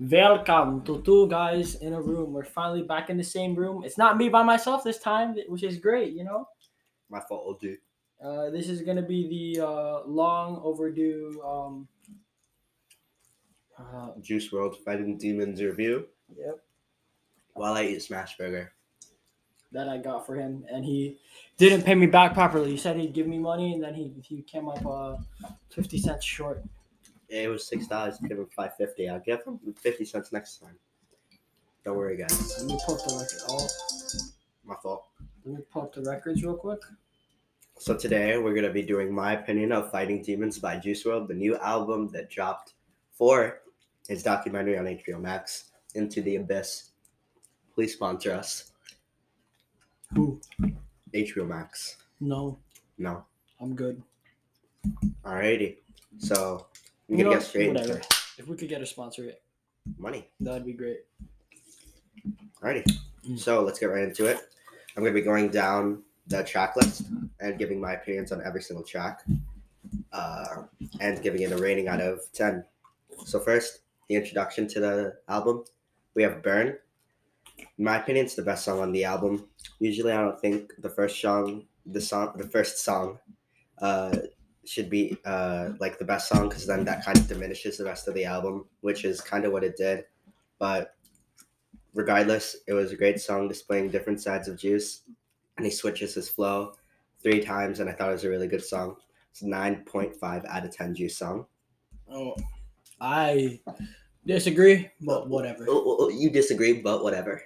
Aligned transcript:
Welcome 0.00 0.82
to 0.84 1.02
two 1.02 1.28
guys 1.28 1.74
in 1.74 1.92
a 1.92 2.00
room. 2.00 2.32
We're 2.32 2.42
finally 2.42 2.80
back 2.80 3.10
in 3.10 3.18
the 3.18 3.22
same 3.22 3.54
room. 3.54 3.84
It's 3.84 3.98
not 3.98 4.16
me 4.16 4.30
by 4.30 4.42
myself 4.42 4.82
this 4.82 4.98
time, 4.98 5.36
which 5.46 5.62
is 5.62 5.76
great, 5.76 6.14
you 6.14 6.24
know. 6.24 6.48
My 7.10 7.20
fault, 7.20 7.60
dude. 7.60 7.76
Uh, 8.18 8.48
this 8.48 8.70
is 8.70 8.80
gonna 8.80 9.02
be 9.02 9.54
the 9.54 9.62
uh, 9.62 10.06
long 10.06 10.58
overdue. 10.64 11.38
Um, 11.44 11.86
uh, 13.78 14.12
Juice 14.22 14.50
WRLD 14.50 14.82
Fighting 14.84 15.18
Demons 15.18 15.62
review 15.62 16.06
yep, 16.34 16.60
while 17.52 17.74
I 17.74 17.84
eat 17.84 18.02
Smash 18.02 18.38
Burger. 18.38 18.72
that 19.72 19.86
I 19.86 19.98
got 19.98 20.24
for 20.24 20.34
him, 20.34 20.64
and 20.72 20.82
he 20.82 21.18
didn't 21.58 21.82
pay 21.82 21.94
me 21.94 22.06
back 22.06 22.32
properly. 22.32 22.70
He 22.70 22.78
said 22.78 22.96
he'd 22.96 23.12
give 23.12 23.26
me 23.26 23.38
money, 23.38 23.74
and 23.74 23.84
then 23.84 23.92
he 23.92 24.14
he 24.22 24.40
came 24.40 24.66
up 24.66 24.86
uh, 24.86 25.16
fifty 25.68 25.98
cents 25.98 26.24
short. 26.24 26.64
It 27.30 27.48
was 27.48 27.66
six 27.66 27.86
dollars. 27.86 28.18
Give 28.28 28.38
him 28.38 28.48
five 28.54 28.76
fifty. 28.76 29.08
I'll 29.08 29.20
give 29.20 29.44
him 29.44 29.58
fifty 29.80 30.04
cents 30.04 30.32
next 30.32 30.58
time. 30.58 30.74
Don't 31.84 31.96
worry, 31.96 32.16
guys. 32.16 32.58
Let 32.58 32.66
me 32.66 32.78
pull 32.84 32.96
up 32.96 33.04
the 33.06 33.14
record. 33.14 33.40
Oh, 33.48 33.68
My 34.64 34.74
fault. 34.82 35.06
let 35.44 35.54
me 35.58 35.62
pull 35.72 35.82
up 35.82 35.94
the 35.94 36.02
records 36.02 36.42
real 36.42 36.56
quick. 36.56 36.80
So 37.78 37.96
today 37.96 38.36
we're 38.36 38.54
gonna 38.54 38.72
be 38.72 38.82
doing 38.82 39.12
my 39.14 39.32
opinion 39.34 39.72
of 39.72 39.90
Fighting 39.90 40.22
Demons 40.22 40.58
by 40.58 40.76
Juice 40.76 41.04
WRLD, 41.04 41.28
the 41.28 41.34
new 41.34 41.56
album 41.58 42.08
that 42.08 42.28
dropped 42.28 42.74
for 43.12 43.62
his 44.08 44.22
documentary 44.22 44.76
on 44.76 44.84
HBO 44.86 45.20
Max, 45.20 45.70
Into 45.94 46.20
the 46.20 46.36
Abyss. 46.36 46.90
Please 47.74 47.94
sponsor 47.94 48.32
us. 48.32 48.72
Who? 50.14 50.40
HBO 51.14 51.46
Max. 51.48 51.96
No, 52.20 52.58
No. 52.98 53.24
I'm 53.60 53.74
good. 53.74 54.02
Alrighty. 55.24 55.76
So 56.18 56.66
You 57.10 57.24
know, 57.24 57.30
get 57.30 57.42
straight 57.42 57.68
whatever. 57.68 57.94
into 57.94 58.08
If 58.38 58.48
we 58.48 58.56
could 58.56 58.68
get 58.68 58.80
a 58.80 58.86
sponsor, 58.86 59.24
it 59.24 59.42
money. 59.98 60.28
that'd 60.40 60.64
be 60.64 60.72
great. 60.72 61.00
Alrighty. 62.62 62.84
Mm. 63.26 63.38
So 63.38 63.62
let's 63.62 63.78
get 63.78 63.86
right 63.86 64.04
into 64.04 64.26
it. 64.26 64.38
I'm 64.96 65.04
to 65.04 65.10
be 65.10 65.20
going 65.20 65.48
down 65.48 66.02
the 66.26 66.44
track 66.44 66.76
list 66.76 67.04
and 67.40 67.58
giving 67.58 67.80
my 67.80 67.94
opinions 67.94 68.32
on 68.32 68.42
every 68.44 68.62
single 68.62 68.84
track 68.84 69.22
uh, 70.12 70.62
and 71.00 71.22
giving 71.22 71.42
it 71.42 71.52
a 71.52 71.56
rating 71.56 71.88
out 71.88 72.00
of 72.00 72.20
10. 72.32 72.64
So, 73.24 73.40
first, 73.40 73.80
the 74.08 74.16
introduction 74.16 74.68
to 74.68 74.80
the 74.80 75.14
album. 75.28 75.64
We 76.14 76.22
have 76.22 76.42
Burn. 76.42 76.76
In 77.58 77.84
my 77.84 77.98
opinion, 77.98 78.26
it's 78.26 78.34
the 78.34 78.42
best 78.42 78.64
song 78.64 78.80
on 78.80 78.92
the 78.92 79.04
album. 79.04 79.48
Usually, 79.78 80.12
I 80.12 80.20
don't 80.20 80.40
think 80.40 80.72
the 80.78 80.88
first 80.88 81.20
song, 81.20 81.64
the 81.86 82.00
song, 82.00 82.32
the 82.36 82.48
first 82.48 82.78
song, 82.84 83.18
uh, 83.80 84.16
should 84.70 84.88
be 84.88 85.18
uh, 85.24 85.70
like 85.80 85.98
the 85.98 86.04
best 86.04 86.28
song 86.28 86.48
because 86.48 86.64
then 86.64 86.84
that 86.84 87.04
kind 87.04 87.18
of 87.18 87.26
diminishes 87.26 87.76
the 87.76 87.84
rest 87.84 88.06
of 88.06 88.14
the 88.14 88.24
album, 88.24 88.66
which 88.82 89.04
is 89.04 89.20
kind 89.20 89.44
of 89.44 89.50
what 89.50 89.64
it 89.64 89.76
did. 89.76 90.04
But 90.60 90.94
regardless, 91.94 92.56
it 92.68 92.72
was 92.72 92.92
a 92.92 92.96
great 92.96 93.20
song 93.20 93.48
displaying 93.48 93.90
different 93.90 94.20
sides 94.20 94.46
of 94.46 94.56
Juice, 94.56 95.02
and 95.56 95.66
he 95.66 95.72
switches 95.72 96.14
his 96.14 96.28
flow 96.28 96.74
three 97.20 97.40
times, 97.40 97.80
and 97.80 97.90
I 97.90 97.94
thought 97.94 98.10
it 98.10 98.12
was 98.12 98.24
a 98.24 98.30
really 98.30 98.46
good 98.46 98.62
song. 98.64 98.94
It's 99.32 99.42
nine 99.42 99.82
point 99.84 100.14
five 100.14 100.44
out 100.44 100.64
of 100.64 100.70
ten 100.76 100.94
Juice 100.94 101.16
song. 101.18 101.46
Oh, 102.08 102.36
I 103.00 103.60
disagree, 104.26 104.88
but 105.00 105.28
whatever. 105.28 105.64
Oh, 105.68 105.82
oh, 105.84 105.96
oh, 106.00 106.08
you 106.10 106.30
disagree, 106.30 106.80
but 106.80 107.02
whatever. 107.02 107.42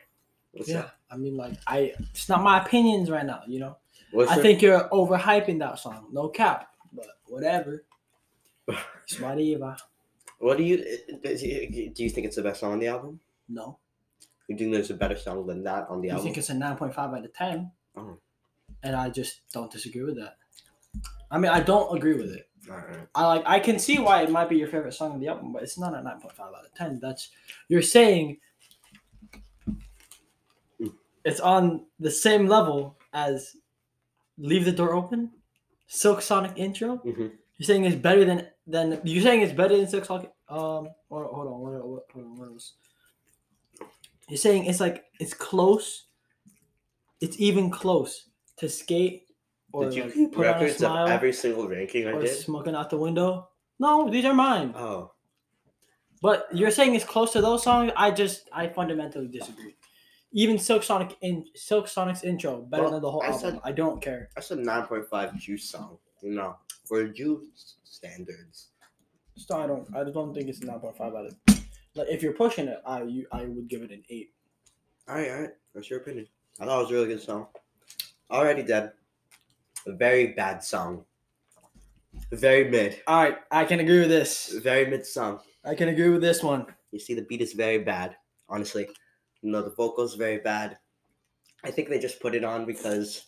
What's 0.53 0.69
Yeah, 0.69 0.81
up? 0.81 0.95
I 1.11 1.17
mean, 1.17 1.37
like, 1.37 1.55
I 1.67 1.93
it's 2.13 2.29
not 2.29 2.43
my 2.43 2.63
opinions 2.63 3.11
right 3.11 3.25
now. 3.25 3.41
You 3.47 3.61
know, 3.61 3.77
What's 4.13 4.31
I 4.31 4.35
your- 4.35 4.43
think 4.43 4.63
you're 4.63 4.89
overhyping 4.91 5.59
that 5.61 5.79
song. 5.79 6.09
No 6.13 6.29
cap, 6.29 6.69
but 6.95 7.07
whatever. 7.27 7.85
Whatever. 9.21 9.77
What 10.39 10.57
do 10.59 10.65
you 10.65 10.77
do? 10.79 11.93
You 11.97 12.11
think 12.11 12.27
it's 12.27 12.37
the 12.37 12.43
best 12.43 12.61
song 12.61 12.73
on 12.73 12.79
the 12.79 12.89
album? 12.89 13.21
No, 13.49 13.79
You 14.49 14.57
think 14.57 14.73
there's 14.73 14.91
a 14.91 14.95
better 14.95 15.17
song 15.17 15.47
than 15.47 15.63
that 15.65 15.87
on 15.91 16.01
the 16.01 16.09
you 16.09 16.13
album? 16.13 16.23
I 16.23 16.25
think 16.25 16.39
it's 16.39 16.49
a 16.51 16.55
nine 16.55 16.77
point 16.77 16.95
five 16.95 17.13
out 17.13 17.25
of 17.25 17.33
ten, 17.35 17.71
Oh. 17.97 18.17
and 18.83 18.97
I 18.97 19.11
just 19.11 19.41
don't 19.53 19.71
disagree 19.71 20.03
with 20.03 20.17
that. 20.17 20.37
I 21.31 21.39
mean, 21.39 21.51
I 21.51 21.61
don't 21.61 21.95
agree 21.97 22.15
with 22.15 22.31
it. 22.33 22.49
I 23.15 23.27
like. 23.27 23.43
I 23.47 23.61
can 23.61 23.79
see 23.79 23.99
why 23.99 24.23
it 24.23 24.31
might 24.31 24.49
be 24.49 24.57
your 24.57 24.69
favorite 24.69 24.95
song 24.95 25.13
on 25.13 25.21
the 25.21 25.29
album, 25.29 25.53
but 25.53 25.63
it's 25.63 25.79
not 25.79 25.95
a 25.95 26.03
nine 26.03 26.19
point 26.21 26.33
five 26.35 26.53
out 26.55 26.65
of 26.65 26.73
ten. 26.75 26.99
That's 27.01 27.29
you're 27.69 27.83
saying. 27.83 28.39
Mm. 30.81 30.93
It's 31.25 31.41
on 31.41 31.85
the 32.01 32.11
same 32.11 32.47
level 32.47 32.97
as 33.13 33.57
"Leave 34.39 34.65
the 34.65 34.73
Door 34.73 34.95
Open," 34.95 35.31
Silk 35.87 36.23
Sonic 36.23 36.53
intro. 36.57 36.99
Mhm. 37.05 37.33
You're 37.57 37.67
saying 37.67 37.85
it's 37.85 37.97
better 37.97 38.25
than 38.25 38.49
than 38.67 39.01
you're 39.05 39.23
saying 39.23 39.43
it's 39.43 39.53
better 39.53 39.77
than 39.77 39.87
Silk 39.87 40.05
Sonic. 40.05 40.31
Um, 40.49 40.89
hold 41.09 41.27
on, 41.27 41.35
hold 41.35 41.47
on, 41.49 41.61
what, 41.61 41.89
what, 41.89 42.03
hold 42.13 42.25
on, 42.27 42.39
what 42.39 42.49
else? 42.49 42.73
You're 44.29 44.39
saying 44.39 44.67
it's 44.67 44.81
like 44.81 45.05
it's 45.21 45.35
close. 45.35 46.07
It's 47.21 47.39
even 47.41 47.71
close 47.71 48.29
to 48.59 48.69
skate. 48.69 49.23
Or 49.73 49.85
Did 49.87 49.95
you 49.95 50.05
like, 50.05 50.15
keep 50.15 50.33
put 50.33 50.47
on 50.47 50.55
a 50.55 50.59
records 50.61 50.83
of 50.83 51.09
every 51.11 51.33
single 51.33 51.67
ranking 51.69 52.07
I 52.07 52.13
or 52.13 52.21
did? 52.23 52.31
smoking 52.37 52.75
out 52.75 52.91
the 52.91 52.97
window. 52.99 53.49
No, 53.79 54.09
these 54.09 54.25
are 54.25 54.35
mine. 54.35 54.73
Oh, 54.77 55.13
But 56.23 56.47
you're 56.53 56.71
saying 56.71 56.95
it's 56.95 57.05
close 57.05 57.33
to 57.33 57.41
those 57.41 57.63
songs. 57.65 57.91
I 57.97 58.11
just 58.13 58.49
I 58.53 58.69
fundamentally 58.69 59.29
disagree. 59.29 59.75
Even 60.35 60.59
Silk 60.59 60.83
Sonic 60.83 61.17
in 61.23 61.47
Silk 61.55 61.87
Sonic's 61.89 62.25
intro 62.25 62.61
better 62.63 62.83
Well, 62.83 62.93
than 62.93 63.03
the 63.03 63.11
whole 63.11 63.23
I 63.23 63.27
album. 63.29 63.41
said- 63.41 63.61
I 63.65 63.73
don't 63.73 64.03
care. 64.03 64.29
that's 64.35 64.51
a 64.51 64.57
nine 64.57 64.85
point 64.87 65.09
five 65.09 65.35
Juice 65.39 65.71
song. 65.71 65.99
You 66.23 66.33
know, 66.33 66.57
for 66.85 67.07
Juice 67.09 67.77
standards. 67.85 68.71
So 69.37 69.57
I 69.59 69.67
don't 69.67 69.87
I 69.95 70.05
don't 70.05 70.35
think 70.35 70.49
it's 70.49 70.61
nine 70.61 70.81
point 70.81 70.97
five 70.97 71.15
out 71.15 71.27
of. 71.27 71.37
Like 71.95 72.09
if 72.09 72.23
you're 72.23 72.33
pushing 72.35 72.67
it, 72.69 72.81
I 72.85 73.03
you 73.05 73.27
I 73.33 73.45
would 73.45 73.69
give 73.69 73.83
it 73.83 73.91
an 73.93 74.03
eight. 74.11 74.35
All 75.09 75.15
right, 75.17 75.31
all 75.31 75.41
right. 75.43 75.51
That's 75.75 75.89
your 75.91 76.01
opinion. 76.01 76.27
I 76.61 76.65
thought 76.67 76.79
it 76.81 76.83
was 76.83 76.91
a 76.91 76.95
really 76.95 77.09
good 77.09 77.23
song. 77.23 77.47
Already 78.31 78.63
dead. 78.63 78.93
A 79.87 79.93
very 79.93 80.29
bad 80.33 80.65
song. 80.65 81.05
Very 82.33 82.69
mid. 82.71 83.01
All 83.07 83.23
right, 83.23 83.39
I 83.51 83.65
can 83.65 83.81
agree 83.81 84.01
with 84.01 84.09
this. 84.09 84.49
Very 84.63 84.87
mid 84.91 85.05
song. 85.07 85.41
I 85.65 85.75
can 85.75 85.89
agree 85.91 86.09
with 86.09 86.23
this 86.23 86.43
one. 86.43 86.67
You 86.91 86.99
see, 86.99 87.15
the 87.15 87.23
beat 87.23 87.41
is 87.43 87.53
very 87.53 87.79
bad. 87.79 88.17
Honestly, 88.49 88.89
you 89.45 89.51
know, 89.51 89.63
the 89.63 89.71
vocals 89.71 90.15
very 90.15 90.39
bad. 90.39 90.79
I 91.63 91.71
think 91.71 91.89
they 91.89 91.99
just 91.99 92.21
put 92.21 92.35
it 92.35 92.45
on 92.45 92.65
because, 92.65 93.27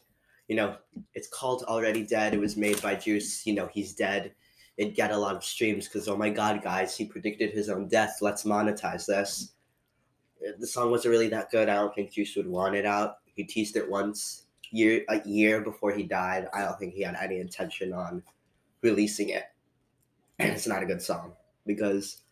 you 0.49 0.57
know, 0.57 0.77
it's 1.13 1.29
called 1.29 1.63
Already 1.65 2.07
Dead. 2.07 2.33
It 2.33 2.41
was 2.41 2.57
made 2.57 2.81
by 2.81 2.95
Juice. 2.95 3.47
You 3.47 3.53
know, 3.53 3.69
he's 3.71 3.95
dead. 3.95 4.33
It 4.79 4.97
got 4.97 5.11
a 5.11 5.17
lot 5.17 5.37
of 5.37 5.45
streams 5.45 5.87
because, 5.87 6.09
oh 6.09 6.17
my 6.17 6.31
God, 6.31 6.63
guys, 6.63 6.97
he 6.97 7.05
predicted 7.05 7.51
his 7.51 7.69
own 7.69 7.89
death. 7.89 8.19
Let's 8.23 8.45
monetize 8.45 9.05
this. 9.07 9.53
The 10.59 10.67
song 10.67 10.91
wasn't 10.91 11.13
really 11.13 11.29
that 11.29 11.51
good. 11.51 11.69
I 11.69 11.75
don't 11.75 11.95
think 11.95 12.13
Juice 12.13 12.35
would 12.37 12.49
want 12.49 12.75
it 12.75 12.87
out. 12.87 13.19
He 13.35 13.45
teased 13.45 13.77
it 13.77 13.89
once, 13.91 14.47
year 14.71 15.05
a 15.11 15.21
year 15.29 15.61
before 15.61 15.93
he 15.93 16.03
died. 16.03 16.49
I 16.55 16.63
don't 16.63 16.79
think 16.79 16.95
he 16.95 17.03
had 17.03 17.17
any 17.21 17.41
intention 17.41 17.93
on 17.93 18.23
releasing 18.81 19.29
it. 19.31 19.45
And 20.39 20.53
it's 20.53 20.67
not 20.67 20.83
a 20.83 20.87
good 20.87 21.03
song 21.03 21.33
because 21.67 22.23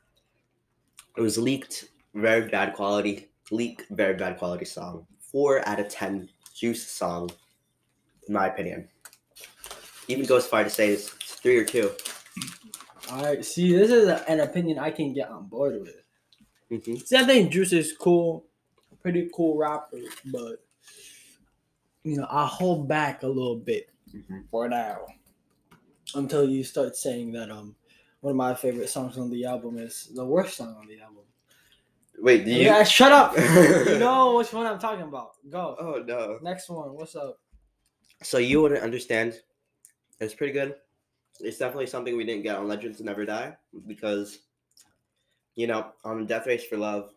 it 1.17 1.21
was 1.21 1.37
leaked, 1.37 1.89
very 2.15 2.49
bad 2.49 2.75
quality. 2.75 3.31
Leak, 3.51 3.85
very 3.91 4.15
bad 4.15 4.39
quality 4.39 4.65
song. 4.65 5.07
Four 5.19 5.67
out 5.69 5.81
of 5.81 5.89
ten 5.89 6.29
Juice 6.55 6.87
song, 6.87 7.31
in 8.29 8.35
my 8.35 8.47
opinion. 8.47 8.89
Even 10.09 10.27
goes 10.27 10.47
far 10.47 10.65
to 10.65 10.71
say 10.71 10.91
it's, 10.91 11.09
three 11.09 11.57
or 11.59 11.65
two. 11.65 11.91
All 13.11 13.23
right, 13.23 13.45
see, 13.45 13.75
this 13.77 13.91
is 13.91 14.09
a, 14.09 14.29
an 14.31 14.41
opinion 14.41 14.79
I 14.79 14.91
can 14.91 15.13
get 15.13 15.29
on 15.29 15.47
board 15.47 15.81
with. 15.81 16.83
hmm 16.85 16.97
See, 16.97 17.17
I 17.17 17.25
think 17.25 17.53
Juice 17.53 17.73
is 17.73 17.95
cool, 17.99 18.47
pretty 19.03 19.31
cool 19.35 19.57
rapper, 19.59 19.99
but 20.27 20.65
you 22.03 22.17
know, 22.17 22.27
I 22.31 22.47
hold 22.47 22.89
back 22.89 23.23
a 23.23 23.29
little 23.29 23.57
bit 23.57 23.89
hmm 24.11 24.41
for 24.51 24.69
now 24.69 24.99
until 26.15 26.49
you 26.49 26.63
start 26.63 26.97
saying 26.97 27.33
that 27.33 27.51
um 27.51 27.75
one 28.21 28.31
of 28.31 28.37
my 28.37 28.55
favorite 28.55 28.89
songs 28.89 29.19
on 29.19 29.29
the 29.31 29.45
album 29.45 29.77
is 29.79 30.11
the 30.15 30.25
worst 30.25 30.57
song 30.57 30.77
on 30.79 30.87
the 30.87 31.01
album. 31.01 31.25
Wait, 32.19 32.45
do 32.45 32.51
you? 32.51 32.63
Yeah, 32.63 32.85
shut 32.85 33.13
up. 33.13 33.37
you 33.37 33.99
know 33.99 34.37
which 34.37 34.53
one 34.53 34.67
I'm 34.67 34.79
talking 34.79 35.05
about. 35.05 35.33
Go. 35.51 35.77
Oh 35.79 36.03
no. 36.07 36.39
Next 36.43 36.69
one. 36.69 36.95
What's 36.95 37.17
up? 37.17 37.39
So 38.23 38.39
you 38.39 38.63
wouldn't 38.63 38.83
understand. 38.83 39.41
It's 40.21 40.35
pretty 40.35 40.53
good. 40.53 40.77
It's 41.41 41.59
definitely 41.59 41.87
something 41.87 42.17
we 42.17 42.25
didn't 42.25 42.45
get 42.45 42.57
on 42.57 42.69
Legends 42.69 43.01
Never 43.01 43.25
Die 43.25 43.57
because, 43.87 44.39
you 45.57 45.67
know, 45.67 45.93
on 46.05 46.27
Death 46.27 46.47
Race 46.47 46.65
for 46.65 46.77
Love, 46.77 47.11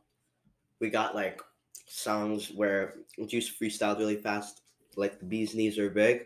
we 0.80 0.90
got 0.90 1.16
like 1.16 1.40
songs 1.88 2.52
where 2.54 2.96
Juice 3.28 3.50
freestyled 3.50 4.00
really 4.00 4.16
fast, 4.16 4.62
like 4.96 5.20
the 5.20 5.26
Bee's 5.26 5.54
Knees 5.54 5.78
are 5.78 5.90
big, 5.90 6.26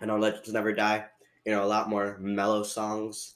and 0.00 0.10
on 0.10 0.20
Legends 0.20 0.52
Never 0.52 0.72
Die, 0.72 1.04
you 1.44 1.52
know, 1.52 1.62
a 1.62 1.66
lot 1.66 1.90
more 1.90 2.16
mellow 2.18 2.62
songs 2.62 3.34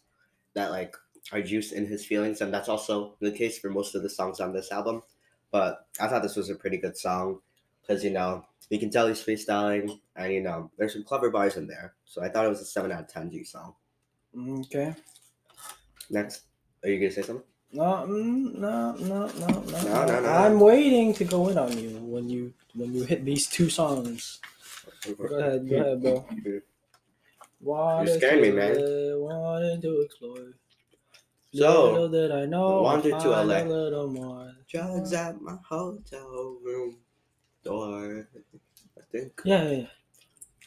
that 0.55 0.71
like 0.71 0.97
are 1.33 1.43
Juice 1.43 1.73
in 1.73 1.87
his 1.87 2.05
feelings, 2.07 2.41
and 2.41 2.53
that's 2.53 2.69
also 2.69 3.17
the 3.21 3.33
case 3.33 3.59
for 3.59 3.71
most 3.71 3.95
of 3.95 4.03
the 4.03 4.11
songs 4.11 4.41
on 4.41 4.53
this 4.53 4.73
album. 4.73 5.03
But 5.51 5.87
I 6.01 6.09
thought 6.09 6.23
this 6.23 6.37
was 6.37 6.51
a 6.51 6.55
pretty 6.55 6.77
good 6.79 6.97
song 6.97 7.41
because 7.81 8.05
you 8.05 8.11
know 8.11 8.45
you 8.71 8.79
can 8.79 8.91
tell 8.91 9.07
he's 9.09 9.25
freestyling, 9.25 10.01
and 10.17 10.33
you 10.33 10.43
know 10.43 10.71
there's 10.79 10.93
some 10.93 11.05
clever 11.05 11.31
bars 11.31 11.57
in 11.57 11.67
there. 11.67 11.95
So 12.05 12.23
I 12.23 12.29
thought 12.29 12.45
it 12.47 12.51
was 12.51 12.61
a 12.61 12.67
seven 12.67 12.93
out 12.93 13.01
of 13.03 13.09
ten 13.09 13.31
G 13.31 13.45
song. 13.45 13.75
Okay. 14.37 14.95
Next, 16.11 16.43
are 16.83 16.89
you 16.89 16.99
gonna 16.99 17.11
say 17.13 17.23
something? 17.23 17.45
No, 17.73 17.85
mm, 18.09 18.55
no, 18.55 18.93
no, 18.93 19.27
no, 19.27 19.47
no, 19.47 19.83
No, 19.83 20.07
no, 20.07 20.21
no. 20.21 20.29
I'm 20.29 20.59
waiting 20.59 21.13
to 21.15 21.25
go 21.25 21.49
in 21.49 21.59
on 21.59 21.77
you 21.77 21.91
when 21.99 22.29
you 22.31 22.55
when 22.75 22.95
you 22.95 23.05
hit 23.05 23.25
these 23.25 23.47
two 23.47 23.69
songs. 23.69 24.41
Go 25.05 25.37
ahead, 25.37 25.69
go 25.69 25.77
ahead, 25.77 26.03
bro. 26.03 26.27
Wanted 27.61 28.19
scaring 28.19 28.43
me, 28.43 28.51
man. 28.53 28.77
uh, 28.77 29.19
Wanted 29.19 29.83
to 29.83 30.01
explore. 30.01 30.55
So, 31.55 31.93
little 31.93 32.09
did 32.11 32.31
I 32.31 32.45
know. 32.45 32.83
wandered 32.83 33.15
I'd 33.15 33.23
to 33.23 33.31
find 33.31 33.49
LA. 33.49 33.63
A 33.63 33.65
little 33.65 34.09
more. 34.09 34.53
Drugs 34.69 35.15
at 35.15 35.41
my 35.41 35.57
hotel 35.67 36.59
room 36.63 36.99
door. 37.65 38.29
I 38.99 39.01
think. 39.11 39.41
Yeah, 39.45 39.63
yeah, 39.63 39.77
yeah. 39.79 39.87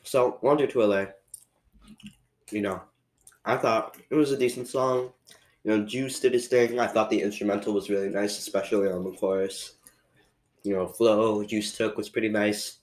So, 0.04 0.40
Wander 0.42 0.66
to 0.66 0.84
LA. 0.84 1.06
You 2.50 2.62
know, 2.62 2.82
I 3.46 3.58
thought 3.58 3.98
it 4.10 4.16
was 4.16 4.32
a 4.32 4.38
decent 4.38 4.68
song. 4.68 5.12
You 5.64 5.78
know, 5.78 5.86
Juice 5.86 6.20
did 6.20 6.34
his 6.34 6.48
thing. 6.48 6.80
I 6.80 6.88
thought 6.88 7.12
the 7.12 7.22
instrumental 7.22 7.74
was 7.74 7.92
really 7.92 8.10
nice, 8.10 8.40
especially 8.40 8.90
on 8.90 9.04
the 9.04 9.12
chorus. 9.12 9.76
You 10.64 10.76
know, 10.76 10.88
flow 10.88 11.44
Juice 11.44 11.78
took 11.78 11.96
was 11.96 12.10
pretty 12.10 12.30
nice. 12.30 12.80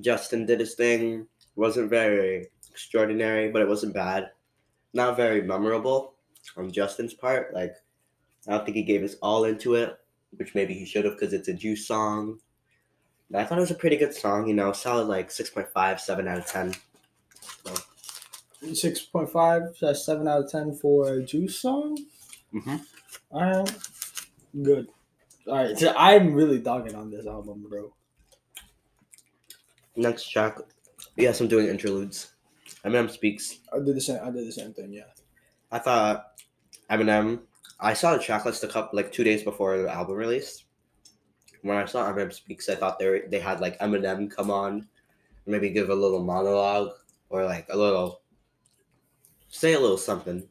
Justin 0.00 0.46
did 0.46 0.60
his 0.60 0.74
thing. 0.74 1.26
Wasn't 1.56 1.90
very 1.90 2.48
extraordinary, 2.70 3.50
but 3.50 3.62
it 3.62 3.68
wasn't 3.68 3.94
bad. 3.94 4.30
Not 4.92 5.16
very 5.16 5.42
memorable 5.42 6.13
on 6.56 6.70
Justin's 6.70 7.14
part. 7.14 7.54
Like, 7.54 7.74
I 8.46 8.52
don't 8.52 8.64
think 8.64 8.76
he 8.76 8.82
gave 8.82 9.02
his 9.02 9.16
all 9.16 9.44
into 9.44 9.74
it, 9.74 9.96
which 10.36 10.54
maybe 10.54 10.74
he 10.74 10.84
should 10.84 11.04
have 11.04 11.14
because 11.14 11.32
it's 11.32 11.48
a 11.48 11.54
Juice 11.54 11.86
song. 11.86 12.38
But 13.30 13.40
I 13.40 13.44
thought 13.44 13.58
it 13.58 13.62
was 13.62 13.70
a 13.70 13.76
pretty 13.76 13.96
good 13.96 14.14
song, 14.14 14.46
you 14.46 14.54
know, 14.54 14.72
solid 14.72 15.08
like 15.08 15.30
6.5, 15.30 16.00
7 16.00 16.28
out 16.28 16.38
of 16.38 16.46
10. 16.46 16.74
So. 17.66 17.74
Six 18.72 19.02
point 19.02 19.30
five. 19.30 19.62
That's 19.80 20.06
seven 20.06 20.26
out 20.26 20.44
of 20.44 20.50
ten 20.50 20.72
for 20.74 21.12
a 21.12 21.22
Juice 21.22 21.58
song. 21.58 21.98
Mm-hmm. 22.54 22.76
All 23.30 23.42
right, 23.42 23.76
good. 24.62 24.88
All 25.46 25.56
right, 25.56 25.78
so 25.78 25.92
I'm 25.96 26.32
really 26.32 26.58
dogging 26.58 26.94
on 26.94 27.10
this 27.10 27.26
album, 27.26 27.66
bro. 27.68 27.92
Next 29.96 30.30
track, 30.30 30.58
yes, 31.16 31.40
I'm 31.40 31.48
doing 31.48 31.68
interludes. 31.68 32.32
Eminem 32.84 33.10
speaks. 33.10 33.58
I 33.72 33.78
did 33.80 33.96
the 33.96 34.00
same. 34.00 34.20
I 34.22 34.30
did 34.30 34.46
the 34.46 34.52
same 34.52 34.72
thing. 34.72 34.92
Yeah. 34.92 35.02
I 35.74 35.80
thought 35.80 36.40
Eminem. 36.88 37.40
I 37.80 37.94
saw 37.94 38.16
the 38.16 38.22
track 38.22 38.44
list 38.44 38.62
a 38.62 38.68
couple 38.68 38.96
like 38.96 39.10
two 39.10 39.24
days 39.24 39.42
before 39.42 39.76
the 39.76 39.92
album 39.92 40.14
released. 40.14 40.66
When 41.62 41.76
I 41.76 41.84
saw 41.84 42.08
Eminem 42.10 42.32
speaks, 42.32 42.68
I 42.68 42.76
thought 42.76 43.00
they 43.00 43.08
were, 43.08 43.22
they 43.28 43.40
had 43.40 43.60
like 43.60 43.76
Eminem 43.80 44.30
come 44.30 44.52
on, 44.52 44.86
maybe 45.46 45.70
give 45.70 45.90
a 45.90 45.94
little 45.94 46.22
monologue 46.22 46.92
or 47.28 47.44
like 47.44 47.66
a 47.70 47.76
little 47.76 48.22
say 49.48 49.72
a 49.72 49.80
little 49.80 49.98
something 49.98 50.46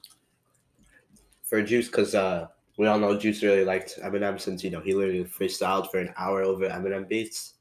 for 1.41 1.61
Juice 1.61 1.87
because 1.87 2.15
uh, 2.15 2.47
we 2.77 2.87
all 2.87 2.99
know 2.99 3.17
Juice 3.17 3.43
really 3.43 3.63
liked 3.63 3.99
Eminem 4.03 4.41
since 4.41 4.61
you 4.61 4.71
know 4.71 4.81
he 4.81 4.93
literally 4.93 5.23
freestyled 5.23 5.89
for 5.89 5.99
an 5.99 6.13
hour 6.17 6.43
over 6.43 6.67
Eminem 6.67 7.07
beats, 7.07 7.53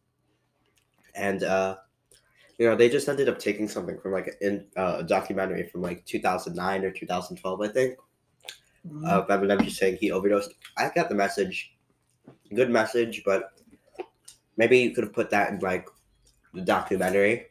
and 1.14 1.44
uh, 1.44 1.76
you 2.62 2.68
know 2.68 2.76
they 2.76 2.88
just 2.88 3.08
ended 3.08 3.28
up 3.28 3.38
taking 3.38 3.68
something 3.68 3.98
from 3.98 4.12
like 4.12 4.36
in 4.40 4.66
uh, 4.76 4.98
a 5.00 5.02
documentary 5.02 5.64
from 5.68 5.82
like 5.82 6.04
2009 6.06 6.84
or 6.84 6.92
2012 6.92 7.60
I 7.60 7.68
think 7.68 7.98
Mhm. 8.86 9.08
of 9.08 9.28
Eminem 9.28 9.62
just 9.64 9.78
saying 9.78 9.96
he 10.00 10.10
overdosed. 10.10 10.54
I 10.76 10.90
got 10.94 11.08
the 11.08 11.14
message, 11.14 11.76
good 12.52 12.68
message, 12.68 13.22
but 13.24 13.52
maybe 14.56 14.78
you 14.78 14.90
could 14.90 15.04
have 15.04 15.12
put 15.12 15.30
that 15.30 15.50
in 15.52 15.60
like 15.60 15.86
the 16.52 16.62
documentary 16.62 17.46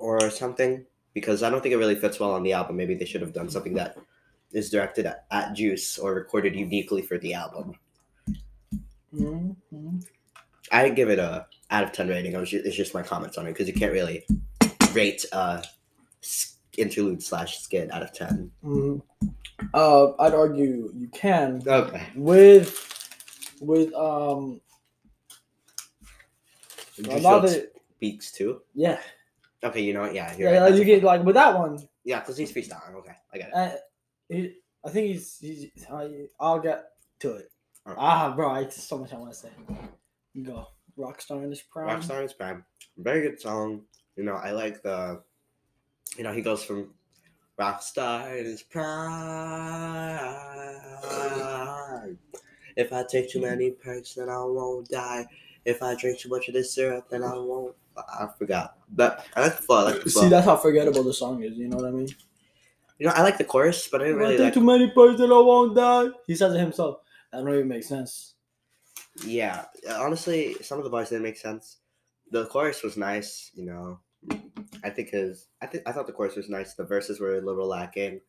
or 0.00 0.30
something 0.30 0.84
because 1.12 1.44
I 1.44 1.50
don't 1.50 1.62
think 1.62 1.72
it 1.72 1.78
really 1.78 1.94
fits 1.94 2.18
well 2.18 2.32
on 2.32 2.42
the 2.42 2.52
album. 2.52 2.76
Maybe 2.76 2.96
they 2.96 3.04
should 3.04 3.20
have 3.20 3.32
done 3.32 3.48
something 3.48 3.74
that 3.74 3.96
is 4.52 4.70
directed 4.70 5.06
at, 5.06 5.26
at 5.30 5.54
Juice 5.54 5.98
or 5.98 6.14
recorded 6.14 6.56
uniquely 6.56 7.02
for 7.02 7.16
the 7.18 7.34
album. 7.34 7.74
Mhm, 9.14 9.56
mhm. 9.72 10.06
I 10.72 10.88
give 10.88 11.10
it 11.10 11.20
a 11.20 11.46
out 11.70 11.84
of 11.84 11.92
ten 11.92 12.08
rating. 12.08 12.36
I 12.36 12.40
was 12.40 12.50
ju- 12.50 12.62
it's 12.64 12.76
just 12.76 12.94
my 12.94 13.02
comments 13.02 13.38
on 13.38 13.46
it 13.46 13.52
because 13.52 13.66
you 13.68 13.74
can't 13.74 13.92
really 13.92 14.24
rate 14.92 15.24
uh 15.32 15.62
interlude 16.76 17.22
slash 17.22 17.60
skit 17.60 17.90
out 17.92 18.02
of 18.02 18.12
ten. 18.12 18.50
Mhm. 18.64 19.02
Uh, 19.72 20.12
I'd 20.20 20.34
argue 20.34 20.90
you 20.94 21.08
can 21.08 21.62
Okay. 21.66 22.06
with 22.16 22.80
with 23.60 23.92
um 23.94 24.60
a 27.08 27.18
lot 27.20 27.44
of 27.44 27.50
speaks 27.96 28.32
too. 28.32 28.62
yeah 28.74 28.98
Okay, 29.62 29.80
you 29.80 29.94
know 29.94 30.02
what? 30.02 30.14
Yeah, 30.14 30.34
yeah 30.38 30.50
right. 30.60 30.70
like 30.70 30.74
you 30.78 30.84
get 30.84 31.02
like 31.02 31.22
with 31.24 31.36
that 31.36 31.56
one. 31.58 31.78
Yeah, 32.04 32.20
because 32.20 32.36
he's 32.36 32.52
freestyling. 32.52 32.94
Okay, 32.96 33.14
I 33.32 33.38
get 33.38 33.48
it. 33.48 33.54
Uh, 33.54 33.70
he, 34.28 34.54
I 34.84 34.90
think 34.90 35.06
he's 35.08 35.38
he's 35.38 35.70
I, 35.90 36.26
I'll 36.38 36.60
get 36.60 36.84
to 37.20 37.36
it. 37.36 37.50
Alright. 37.86 37.98
Ah, 37.98 38.34
bro, 38.36 38.50
I 38.50 38.68
so 38.68 38.98
much 38.98 39.12
I 39.14 39.16
want 39.16 39.32
to 39.32 39.38
say. 39.38 39.48
You 40.34 40.44
go 40.44 40.66
Rockstar 40.98 41.42
in 41.42 41.50
his 41.50 41.62
prime. 41.62 41.88
Rockstar 42.00 42.16
in 42.16 42.22
his 42.22 42.32
prime. 42.32 42.64
Very 42.98 43.22
good 43.28 43.40
song. 43.40 43.82
You 44.16 44.24
know, 44.24 44.34
I 44.34 44.52
like 44.52 44.82
the. 44.82 45.22
You 46.16 46.24
know, 46.24 46.32
he 46.32 46.42
goes 46.42 46.64
from 46.64 46.90
Rockstar 47.58 48.38
in 48.38 48.44
his 48.44 48.62
prime. 48.62 48.98
If 52.76 52.92
I 52.92 53.04
take 53.08 53.30
too 53.30 53.40
many 53.40 53.70
perks, 53.70 54.14
then 54.14 54.28
I 54.28 54.38
won't 54.44 54.88
die. 54.88 55.26
If 55.64 55.82
I 55.82 55.94
drink 55.94 56.18
too 56.18 56.28
much 56.28 56.48
of 56.48 56.54
this 56.54 56.74
syrup, 56.74 57.08
then 57.08 57.22
I 57.22 57.34
won't. 57.34 57.74
I 57.96 58.28
forgot. 58.38 58.76
But 58.90 59.24
I 59.36 59.42
like 59.42 59.56
the 59.56 59.62
flow. 59.62 59.78
I 59.78 59.82
like 59.82 60.02
the 60.04 60.10
flow. 60.10 60.22
See, 60.22 60.28
that's 60.28 60.46
how 60.46 60.56
forgettable 60.56 61.04
the 61.04 61.14
song 61.14 61.42
is. 61.42 61.56
You 61.56 61.68
know 61.68 61.76
what 61.76 61.86
I 61.86 61.90
mean? 61.90 62.08
you 62.98 63.06
know, 63.06 63.12
I 63.14 63.22
like 63.22 63.38
the 63.38 63.44
chorus, 63.44 63.88
but 63.88 64.00
I 64.00 64.04
didn't 64.04 64.16
If 64.16 64.20
really 64.20 64.34
I 64.34 64.38
take 64.38 64.44
like. 64.46 64.54
too 64.54 64.64
many 64.64 64.90
pills 64.90 65.18
then 65.18 65.32
I 65.32 65.40
won't 65.40 65.74
die. 65.74 66.08
He 66.26 66.34
says 66.34 66.54
it 66.54 66.58
himself. 66.60 66.98
That 67.32 67.44
don't 67.44 67.54
even 67.54 67.68
make 67.68 67.84
sense. 67.84 68.33
Yeah, 69.22 69.66
honestly, 69.88 70.56
some 70.62 70.78
of 70.78 70.84
the 70.84 70.90
bars 70.90 71.10
didn't 71.10 71.22
make 71.22 71.36
sense. 71.36 71.78
The 72.30 72.46
chorus 72.46 72.82
was 72.82 72.96
nice, 72.96 73.50
you 73.54 73.64
know. 73.66 74.00
I 74.82 74.90
think 74.90 75.10
his, 75.10 75.46
I 75.62 75.66
think 75.66 75.84
I 75.86 75.92
thought 75.92 76.06
the 76.06 76.12
chorus 76.12 76.36
was 76.36 76.48
nice. 76.48 76.74
The 76.74 76.84
verses 76.84 77.20
were 77.20 77.36
a 77.36 77.40
little 77.40 77.68
lacking. 77.68 78.20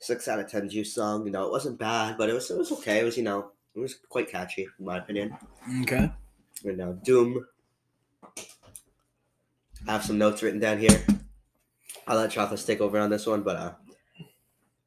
Six 0.00 0.28
out 0.28 0.40
of 0.40 0.50
ten 0.50 0.68
juice 0.68 0.94
song, 0.94 1.26
you 1.26 1.30
know, 1.30 1.44
it 1.44 1.52
wasn't 1.52 1.78
bad, 1.78 2.16
but 2.16 2.30
it 2.30 2.32
was 2.32 2.50
it 2.50 2.58
was 2.58 2.72
okay. 2.72 3.00
It 3.00 3.04
was 3.04 3.16
you 3.16 3.22
know, 3.22 3.50
it 3.74 3.80
was 3.80 3.94
quite 4.08 4.30
catchy 4.30 4.66
in 4.78 4.84
my 4.84 4.98
opinion. 4.98 5.36
Okay. 5.82 6.10
You 6.62 6.74
now 6.74 6.92
Doom. 6.92 7.46
I 9.86 9.92
have 9.92 10.04
some 10.04 10.18
notes 10.18 10.42
written 10.42 10.60
down 10.60 10.78
here. 10.78 11.04
I'll 12.06 12.16
let 12.16 12.30
Chocolates 12.30 12.64
take 12.64 12.80
over 12.80 12.98
on 12.98 13.10
this 13.10 13.26
one, 13.26 13.42
but 13.42 13.56
uh, 13.56 13.72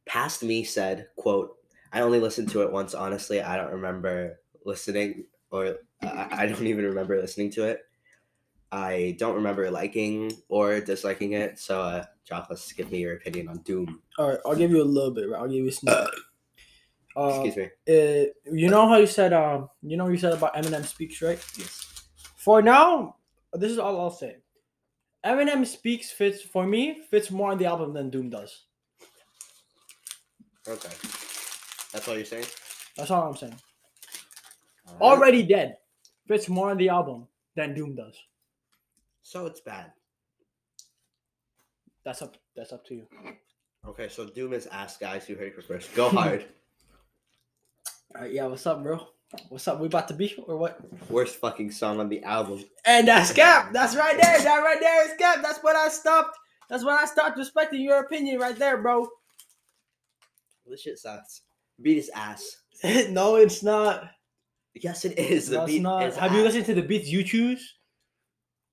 past 0.05 0.43
me 0.43 0.63
said, 0.63 1.07
"quote 1.15 1.57
I 1.93 2.01
only 2.01 2.19
listened 2.19 2.49
to 2.49 2.63
it 2.63 2.71
once. 2.71 2.95
Honestly, 2.95 3.39
I 3.41 3.55
don't 3.55 3.73
remember 3.73 4.39
listening, 4.65 5.25
or 5.51 5.77
I, 6.01 6.27
I 6.31 6.45
don't 6.47 6.65
even 6.67 6.85
remember 6.85 7.19
listening 7.19 7.51
to 7.51 7.65
it. 7.65 7.81
I 8.71 9.15
don't 9.19 9.35
remember 9.35 9.69
liking 9.69 10.33
or 10.49 10.79
disliking 10.79 11.33
it. 11.33 11.59
So, 11.59 11.79
uh, 11.79 12.05
Chocolates, 12.25 12.71
give 12.73 12.91
me 12.91 12.99
your 12.99 13.13
opinion 13.13 13.47
on 13.47 13.57
Doom. 13.59 14.01
All 14.17 14.29
right, 14.29 14.39
I'll 14.45 14.55
give 14.55 14.71
you 14.71 14.81
a 14.81 14.83
little 14.83 15.11
bit. 15.11 15.29
Right? 15.29 15.39
I'll 15.39 15.47
give 15.47 15.57
you 15.63 15.67
a 15.67 15.71
sneak. 15.71 15.95
Uh, 15.95 16.07
Excuse 17.43 17.57
me. 17.57 17.65
uh, 17.65 18.25
you 18.51 18.69
know 18.69 18.87
how 18.87 18.97
you 18.97 19.05
said 19.05 19.33
um, 19.33 19.69
you 19.83 19.95
know 19.97 20.05
what 20.05 20.13
you 20.13 20.17
said 20.17 20.33
about 20.33 20.55
Eminem 20.55 20.83
speaks, 20.85 21.21
right? 21.21 21.39
Yes. 21.57 21.85
For 22.35 22.61
now, 22.63 23.17
this 23.53 23.71
is 23.71 23.77
all 23.77 23.99
I'll 23.99 24.09
say. 24.09 24.37
Eminem 25.23 25.65
speaks 25.65 26.11
fits 26.11 26.41
for 26.41 26.65
me 26.65 27.03
fits 27.09 27.29
more 27.31 27.51
on 27.51 27.57
the 27.59 27.65
album 27.65 27.93
than 27.93 28.09
Doom 28.09 28.29
does. 28.31 28.65
Okay. 30.67 30.89
That's 31.91 32.07
all 32.07 32.15
you're 32.15 32.25
saying. 32.25 32.45
That's 32.97 33.11
all 33.11 33.29
I'm 33.29 33.35
saying. 33.37 33.55
Right. 34.85 35.01
Already 35.01 35.43
dead 35.43 35.77
fits 36.27 36.49
more 36.49 36.71
on 36.71 36.77
the 36.77 36.89
album 36.89 37.27
than 37.55 37.73
Doom 37.73 37.95
does. 37.95 38.17
So 39.21 39.45
it's 39.45 39.61
bad. 39.61 39.91
That's 42.03 42.21
up. 42.21 42.37
That's 42.55 42.73
up 42.73 42.85
to 42.87 42.95
you. 42.95 43.07
Okay, 43.87 44.09
so 44.09 44.25
Doom 44.25 44.53
is 44.53 44.67
ass, 44.67 44.97
guys. 44.97 45.27
You 45.27 45.35
heard 45.35 45.53
it 45.57 45.63
first. 45.63 45.93
Go 45.95 46.09
hard. 46.09 46.45
All 48.15 48.21
right, 48.21 48.31
yeah. 48.31 48.45
What's 48.45 48.65
up, 48.67 48.83
bro? 48.83 49.07
What's 49.49 49.67
up? 49.67 49.79
We 49.79 49.87
about 49.87 50.07
to 50.09 50.13
be 50.13 50.35
or 50.45 50.57
what? 50.57 50.79
Worst 51.09 51.37
fucking 51.37 51.71
song 51.71 51.99
on 51.99 52.09
the 52.09 52.21
album. 52.23 52.63
And 52.85 53.07
that's 53.07 53.33
Cap. 53.33 53.73
That's 53.73 53.95
right 53.95 54.15
there. 54.21 54.39
That 54.41 54.63
right 54.63 54.79
there 54.79 55.09
is 55.09 55.17
Cap. 55.17 55.39
That's 55.41 55.63
when 55.63 55.75
I 55.75 55.87
stopped. 55.87 56.37
That's 56.69 56.83
when 56.83 56.95
I 56.95 57.05
stopped 57.05 57.37
respecting 57.37 57.81
your 57.81 57.99
opinion 58.01 58.39
right 58.39 58.57
there, 58.57 58.77
bro. 58.77 59.07
This 60.67 60.81
shit 60.81 60.99
sucks. 60.99 61.41
Beat 61.81 61.97
is 61.97 62.11
ass. 62.15 62.57
no, 63.09 63.35
it's 63.35 63.63
not. 63.63 64.09
Yes, 64.75 65.05
it 65.05 65.17
is. 65.19 65.49
The 65.49 65.65
beat 65.65 65.81
not. 65.81 66.07
is 66.07 66.17
Have 66.17 66.33
you 66.33 66.41
listened 66.41 66.65
to 66.65 66.73
the 66.73 66.81
beats 66.81 67.09
you 67.09 67.23
choose? 67.23 67.75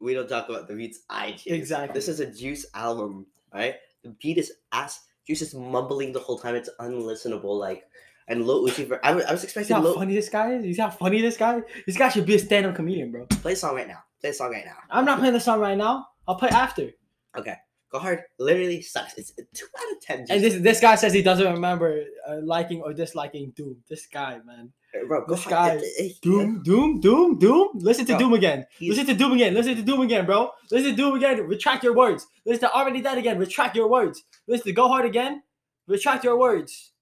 We 0.00 0.14
don't 0.14 0.28
talk 0.28 0.48
about 0.48 0.66
the 0.66 0.74
beats 0.74 1.00
I 1.10 1.32
choose. 1.32 1.52
Exactly. 1.52 1.94
This 1.94 2.08
is 2.08 2.20
a 2.20 2.26
Juice 2.26 2.66
album, 2.74 3.26
right? 3.52 3.76
The 4.02 4.10
beat 4.10 4.38
is 4.38 4.52
ass. 4.72 5.04
Juice 5.26 5.42
is 5.42 5.54
mumbling 5.54 6.12
the 6.12 6.20
whole 6.20 6.38
time. 6.38 6.54
It's 6.54 6.70
unlistenable. 6.80 7.58
Like, 7.58 7.84
and 8.26 8.46
Lil 8.46 8.66
Uzi 8.66 8.86
Vert. 8.86 9.00
I 9.04 9.12
was, 9.12 9.24
I 9.26 9.32
was 9.32 9.42
See 9.42 9.46
expecting 9.46 9.76
how 9.76 9.82
Lil. 9.82 9.94
funny 9.94 10.14
this 10.14 10.30
guy 10.30 10.54
is? 10.54 10.64
You 10.64 10.72
see 10.72 10.80
how 10.80 10.90
funny 10.90 11.20
this 11.20 11.36
guy? 11.36 11.58
is? 11.58 11.64
This 11.86 11.98
guy 11.98 12.08
should 12.08 12.24
be 12.24 12.36
a 12.36 12.38
stand-up 12.38 12.74
comedian, 12.74 13.12
bro. 13.12 13.26
Play 13.26 13.52
a 13.52 13.56
song 13.56 13.74
right 13.74 13.88
now. 13.88 13.98
Play 14.20 14.30
a 14.30 14.34
song 14.34 14.52
right 14.52 14.64
now. 14.64 14.76
I'm 14.90 15.04
not 15.04 15.18
playing 15.18 15.34
the 15.34 15.40
song 15.40 15.60
right 15.60 15.76
now. 15.76 16.06
I'll 16.26 16.36
play 16.36 16.48
after. 16.48 16.90
Okay. 17.36 17.56
Go 17.90 17.98
hard 17.98 18.22
literally 18.38 18.82
sucks. 18.82 19.18
It's 19.18 19.32
a 19.32 19.42
two 19.52 19.66
out 19.76 19.96
of 19.96 20.00
ten. 20.00 20.24
And 20.30 20.42
this 20.42 20.62
this 20.62 20.80
guy 20.80 20.94
says 20.94 21.12
he 21.12 21.22
doesn't 21.22 21.52
remember 21.52 22.04
uh, 22.26 22.36
liking 22.42 22.82
or 22.82 22.94
disliking 22.94 23.50
Doom. 23.56 23.78
This 23.88 24.06
guy, 24.06 24.38
man. 24.46 24.72
Uh, 24.94 25.06
bro, 25.06 25.24
go 25.24 25.34
this 25.34 25.44
hard. 25.44 25.52
guy- 25.52 25.68
uh, 25.76 25.78
uh, 25.78 25.82
It- 25.82 26.10
it- 26.12 26.20
Doom, 26.20 26.62
Doom, 26.62 27.00
Doom, 27.00 27.38
Doom. 27.38 27.68
Listen 27.74 28.04
to 28.06 28.12
Bro, 28.12 28.18
Doom 28.18 28.32
again. 28.34 28.66
Listen 28.80 29.06
to 29.06 29.14
Doom 29.14 29.32
again. 29.32 29.54
Listen 29.54 29.76
to 29.76 29.82
Doom 29.82 30.00
again, 30.00 30.26
bro. 30.26 30.50
Listen 30.70 30.90
to 30.90 30.96
Doom 30.96 31.14
again. 31.16 31.40
Retract 31.46 31.84
your 31.84 31.94
words. 31.94 32.26
Listen 32.44 32.60
to 32.68 32.72
Already 32.74 33.00
Dead 33.00 33.16
again. 33.18 33.38
Retract 33.38 33.76
your 33.76 33.88
words. 33.88 34.24
Listen 34.48 34.66
to 34.66 34.72
Go 34.72 34.88
Hard 34.88 35.04
again. 35.06 35.42
Retract 35.86 36.24
your 36.24 36.36
words. 36.36 36.92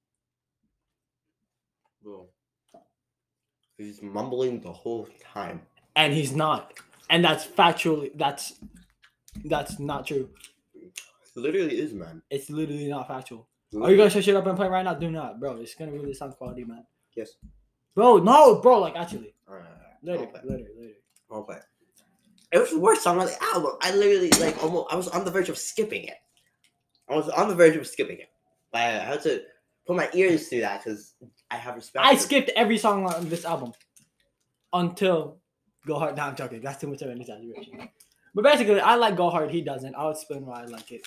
Bro. 2.03 2.29
He's 3.77 4.03
mumbling 4.03 4.61
the 4.61 4.73
whole 4.73 5.09
time. 5.33 5.63
And 5.97 6.13
he's 6.13 6.35
not. 6.35 6.75
And 7.11 7.25
that's 7.25 7.47
factually 7.47 8.11
that's 8.17 8.59
that's 9.45 9.79
not 9.79 10.07
true. 10.07 10.29
He 10.75 11.41
literally 11.41 11.79
is, 11.79 11.93
man. 11.95 12.23
It's 12.31 12.51
literally 12.51 12.89
not 12.89 13.07
factual. 13.09 13.47
Are 13.73 13.75
you 13.75 13.79
Literally. 13.81 13.97
gonna 13.99 14.11
shut 14.11 14.25
shit 14.25 14.37
up 14.37 14.47
and 14.47 14.57
play 14.57 14.69
right 14.69 14.83
now? 14.83 14.95
Do 14.95 15.11
not, 15.11 15.39
bro. 15.41 15.57
It's 15.59 15.75
gonna 15.75 15.93
really 15.93 16.13
sound 16.15 16.35
quality, 16.37 16.65
man. 16.65 16.85
Yes. 17.17 17.31
Bro, 17.99 18.19
no, 18.19 18.61
bro. 18.61 18.79
Like 18.79 18.95
actually, 18.95 19.35
Alright, 19.51 19.67
later, 20.05 20.29
later, 20.45 20.69
later. 20.79 20.95
Okay. 21.33 21.59
It 22.53 22.59
was 22.61 22.71
the 22.71 22.79
worst 22.79 23.03
song 23.03 23.19
on 23.19 23.27
the 23.27 23.43
album. 23.43 23.73
I 23.83 23.91
literally 23.91 24.31
like 24.39 24.63
almost 24.63 24.93
I 24.93 24.95
was 24.95 25.09
on 25.09 25.25
the 25.25 25.33
verge 25.33 25.49
of 25.49 25.59
skipping 25.59 26.05
it. 26.05 26.15
I 27.11 27.17
was 27.17 27.29
on 27.29 27.49
the 27.49 27.57
verge 27.57 27.75
of 27.75 27.89
skipping 27.89 28.19
it. 28.19 28.29
But 28.71 28.83
I 28.83 28.91
had 29.01 29.21
to 29.23 29.43
put 29.85 29.97
my 29.97 30.09
ears 30.15 30.47
through 30.47 30.61
that 30.61 30.85
because 30.85 31.15
I 31.51 31.57
have 31.57 31.75
respect. 31.75 32.07
I 32.07 32.15
skipped 32.15 32.51
every 32.55 32.79
song 32.79 33.05
on 33.05 33.29
this 33.29 33.45
album 33.45 33.73
until 34.73 35.41
Go 35.85 35.99
Hard. 35.99 36.17
Nah, 36.17 36.29
I'm 36.29 36.37
joking. 36.37 36.61
That's 36.61 36.81
too 36.81 36.87
much 36.87 37.03
of 37.03 37.11
an 37.11 37.21
exaggeration. 37.21 37.89
But 38.33 38.45
basically, 38.45 38.79
I 38.79 38.95
like 38.95 39.17
Go 39.17 39.29
Hard. 39.29 39.51
He 39.51 39.61
doesn't. 39.61 39.97
I'll 39.97 40.11
explain 40.11 40.47
why 40.47 40.63
I 40.63 40.67
like 40.67 40.93
it 40.93 41.05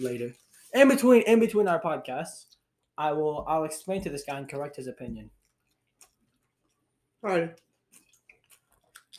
later. 0.00 0.32
In 0.72 0.88
between, 0.88 1.22
in 1.22 1.38
between 1.38 1.68
our 1.68 1.80
podcasts, 1.80 2.46
I 2.98 3.12
will. 3.12 3.44
I'll 3.46 3.62
explain 3.62 4.02
to 4.02 4.10
this 4.10 4.24
guy 4.26 4.36
and 4.36 4.48
correct 4.48 4.74
his 4.74 4.88
opinion. 4.88 5.30
Alright. 7.24 7.58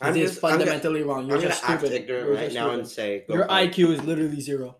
I'm 0.00 0.08
I'm 0.08 0.14
just 0.14 0.34
just 0.34 0.44
I'm 0.44 0.50
gonna, 0.52 0.64
fundamentally 0.66 1.02
wrong. 1.02 1.26
You're 1.26 1.38
gonna 1.38 1.48
just 1.48 1.64
act 1.64 1.80
stupid. 1.80 2.02
ignorant 2.02 2.26
You're 2.26 2.34
right 2.36 2.44
just 2.44 2.54
now 2.54 2.70
and 2.70 2.86
stupid. 2.86 3.24
say 3.28 3.34
Your. 3.34 3.46
IQ 3.46 3.92
is 3.94 4.04
literally 4.04 4.40
zero. 4.40 4.76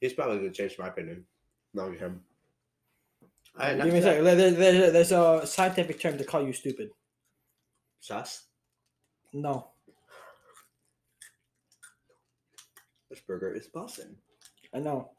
He's 0.00 0.12
probably 0.12 0.38
gonna 0.38 0.50
change 0.52 0.78
my 0.78 0.88
opinion. 0.88 1.24
Not 1.74 1.94
him. 1.96 2.22
Alright, 3.58 3.76
Give 3.82 3.92
me 3.92 3.98
a 3.98 4.02
second. 4.02 4.24
There- 4.24 4.36
there- 4.36 4.50
there- 4.52 4.90
There's 4.92 5.12
a 5.12 5.42
scientific 5.46 6.00
term 6.00 6.18
to 6.18 6.24
call 6.24 6.46
you 6.46 6.52
stupid. 6.52 6.90
Sus. 8.00 8.44
No. 9.32 9.70
This 13.10 13.20
burger 13.20 13.52
is 13.54 13.68
bussin'. 13.68 14.14
I 14.72 14.78
know. 14.80 15.10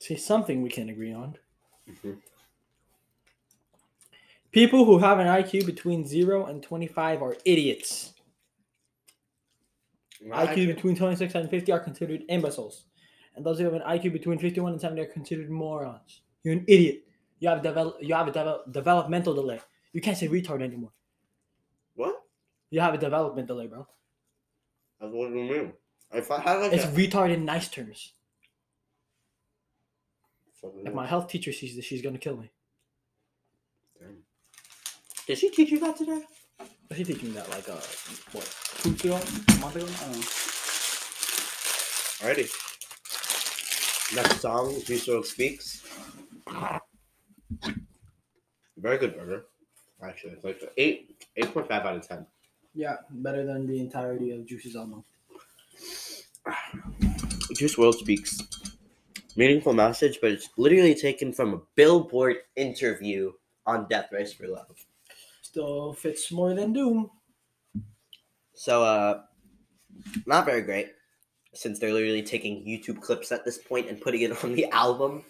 See, 0.00 0.16
something 0.16 0.62
we 0.62 0.70
can 0.70 0.88
agree 0.88 1.12
on. 1.12 1.36
Mhm. 1.88 2.20
People 4.52 4.84
who 4.84 4.98
have 4.98 5.18
an 5.20 5.26
IQ 5.28 5.64
between 5.66 6.04
0 6.06 6.46
and 6.46 6.62
25 6.62 7.22
are 7.22 7.36
idiots. 7.44 8.14
My 10.24 10.46
IQ 10.46 10.74
between 10.74 10.96
26 10.96 11.34
and 11.34 11.48
50 11.48 11.72
are 11.72 11.80
considered 11.80 12.22
imbeciles. 12.28 12.84
And 13.36 13.46
those 13.46 13.58
who 13.58 13.64
have 13.64 13.74
an 13.74 13.82
IQ 13.82 14.12
between 14.12 14.38
51 14.38 14.72
and 14.72 14.80
70 14.80 15.00
are 15.02 15.06
considered 15.06 15.50
morons. 15.50 16.22
You're 16.42 16.54
an 16.54 16.64
idiot. 16.66 17.04
You 17.38 17.48
have 17.48 17.62
develop 17.62 17.96
you 18.00 18.14
have 18.14 18.28
a 18.28 18.32
devel- 18.32 18.70
developmental 18.72 19.34
delay. 19.34 19.60
You 19.92 20.00
can't 20.00 20.16
say 20.16 20.28
retard 20.28 20.62
anymore. 20.62 20.92
What? 21.94 22.22
You 22.70 22.80
have 22.80 22.92
a 22.94 22.98
development 22.98 23.46
delay, 23.46 23.66
bro. 23.66 23.86
That's 25.00 25.12
what 25.12 25.30
you 25.30 25.36
mean. 25.44 25.72
If 26.12 26.30
I 26.30 26.40
had 26.40 26.56
like 26.56 26.72
It's 26.72 26.84
a- 26.84 26.88
retard 26.88 27.32
in 27.32 27.44
nice 27.44 27.68
terms. 27.68 28.12
If 30.62 30.92
my 30.92 31.06
health 31.06 31.28
teacher 31.28 31.52
sees 31.52 31.76
this, 31.76 31.84
she's 31.86 32.02
gonna 32.02 32.18
kill 32.18 32.36
me. 32.36 32.50
Damn. 35.26 35.34
Did 35.34 35.38
she 35.38 35.50
teach 35.50 35.70
you 35.70 35.80
that 35.80 35.96
today? 35.96 36.22
She 36.96 37.04
teaching 37.04 37.28
me 37.28 37.34
that 37.36 37.48
like 37.50 37.68
uh 37.68 37.80
what 38.32 38.52
two 38.82 38.90
weeks 38.90 39.04
ago, 39.04 39.14
a 39.14 39.60
month 39.60 39.76
ago? 39.76 39.86
I 39.86 40.04
don't 40.06 40.16
know. 40.16 40.26
Alrighty. 42.20 42.48
Next 44.14 44.40
song, 44.40 44.74
Juice 44.84 45.06
WRLD 45.06 45.24
Speaks. 45.24 45.86
Very 48.76 48.98
good 48.98 49.16
burger. 49.16 49.44
Actually, 50.02 50.32
it's 50.32 50.44
like 50.44 50.60
eight, 50.76 51.24
eight 51.36 51.54
point 51.54 51.68
five 51.68 51.86
out 51.86 51.96
of 51.96 52.06
ten. 52.06 52.26
Yeah, 52.74 52.96
better 53.10 53.44
than 53.46 53.66
the 53.66 53.78
entirety 53.78 54.32
of 54.32 54.46
Juice's 54.46 54.74
album. 54.74 55.04
Juice 57.54 57.76
WRLD 57.76 57.94
Speaks. 57.94 58.42
Meaningful 59.36 59.74
message, 59.74 60.18
but 60.20 60.32
it's 60.32 60.48
literally 60.56 60.94
taken 60.94 61.32
from 61.32 61.54
a 61.54 61.60
Billboard 61.76 62.38
interview 62.56 63.32
on 63.64 63.86
Death 63.88 64.10
Race 64.10 64.32
for 64.32 64.48
Love. 64.48 64.74
Still 65.50 65.94
fits 65.94 66.30
more 66.30 66.54
than 66.54 66.72
Doom. 66.72 67.10
So, 68.54 68.84
uh, 68.84 69.22
not 70.24 70.46
very 70.46 70.62
great, 70.62 70.92
since 71.54 71.80
they're 71.80 71.92
literally 71.92 72.22
taking 72.22 72.64
YouTube 72.64 73.00
clips 73.02 73.32
at 73.32 73.44
this 73.44 73.58
point 73.58 73.88
and 73.88 74.00
putting 74.00 74.20
it 74.20 74.44
on 74.44 74.54
the 74.54 74.66
album. 74.70 75.24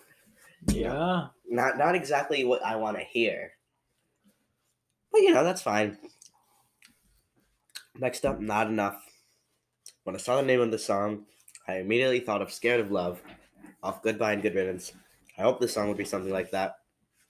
Yeah. 0.66 1.28
Not, 1.48 1.78
not 1.78 1.94
exactly 1.94 2.44
what 2.44 2.62
I 2.62 2.76
want 2.76 2.98
to 2.98 3.02
hear. 3.02 3.52
But 5.10 5.22
you 5.22 5.32
know, 5.32 5.42
that's 5.42 5.62
fine. 5.62 5.96
Next 7.98 8.26
up, 8.26 8.40
not 8.40 8.66
enough. 8.66 9.02
When 10.04 10.14
I 10.14 10.18
saw 10.18 10.36
the 10.36 10.42
name 10.46 10.60
of 10.60 10.70
the 10.70 10.78
song, 10.78 11.24
I 11.66 11.76
immediately 11.76 12.20
thought 12.20 12.42
of 12.42 12.52
"Scared 12.52 12.80
of 12.80 12.90
Love" 12.90 13.22
off 13.82 14.02
"Goodbye 14.02 14.34
and 14.34 14.42
Good 14.42 14.54
Riddance." 14.54 14.92
I 15.38 15.42
hope 15.42 15.60
this 15.60 15.72
song 15.72 15.88
would 15.88 15.96
be 15.96 16.04
something 16.04 16.32
like 16.32 16.50
that. 16.50 16.76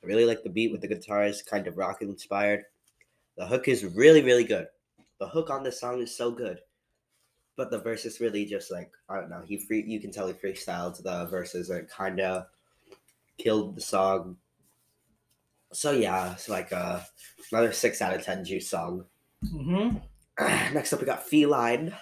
I 0.02 0.06
really 0.06 0.26
like 0.26 0.42
the 0.42 0.50
beat 0.50 0.72
with 0.72 0.80
the 0.80 0.88
guitars, 0.88 1.40
kind 1.40 1.68
of 1.68 1.78
rock 1.78 2.02
inspired. 2.02 2.64
The 3.40 3.46
hook 3.46 3.68
is 3.68 3.86
really, 3.86 4.20
really 4.20 4.44
good. 4.44 4.66
The 5.18 5.26
hook 5.26 5.48
on 5.48 5.62
this 5.62 5.80
song 5.80 6.02
is 6.02 6.14
so 6.14 6.30
good, 6.30 6.58
but 7.56 7.70
the 7.70 7.78
verse 7.78 8.04
is 8.04 8.20
really 8.20 8.44
just 8.44 8.70
like 8.70 8.92
I 9.08 9.18
don't 9.18 9.30
know. 9.30 9.40
He 9.48 9.56
free, 9.56 9.82
you 9.82 9.98
can 9.98 10.12
tell 10.12 10.26
he 10.26 10.34
freestyled 10.34 11.02
the 11.02 11.24
verses 11.24 11.70
and 11.70 11.88
kind 11.88 12.20
of 12.20 12.44
killed 13.38 13.76
the 13.76 13.80
song. 13.80 14.36
So 15.72 15.92
yeah, 15.92 16.32
it's 16.32 16.50
like 16.50 16.70
uh, 16.70 17.00
another 17.50 17.72
six 17.72 18.02
out 18.02 18.14
of 18.14 18.22
ten 18.22 18.44
Juice 18.44 18.68
song. 18.68 19.06
Mm-hmm. 19.42 19.96
Next 20.74 20.92
up, 20.92 21.00
we 21.00 21.06
got 21.06 21.26
Feline. 21.26 21.94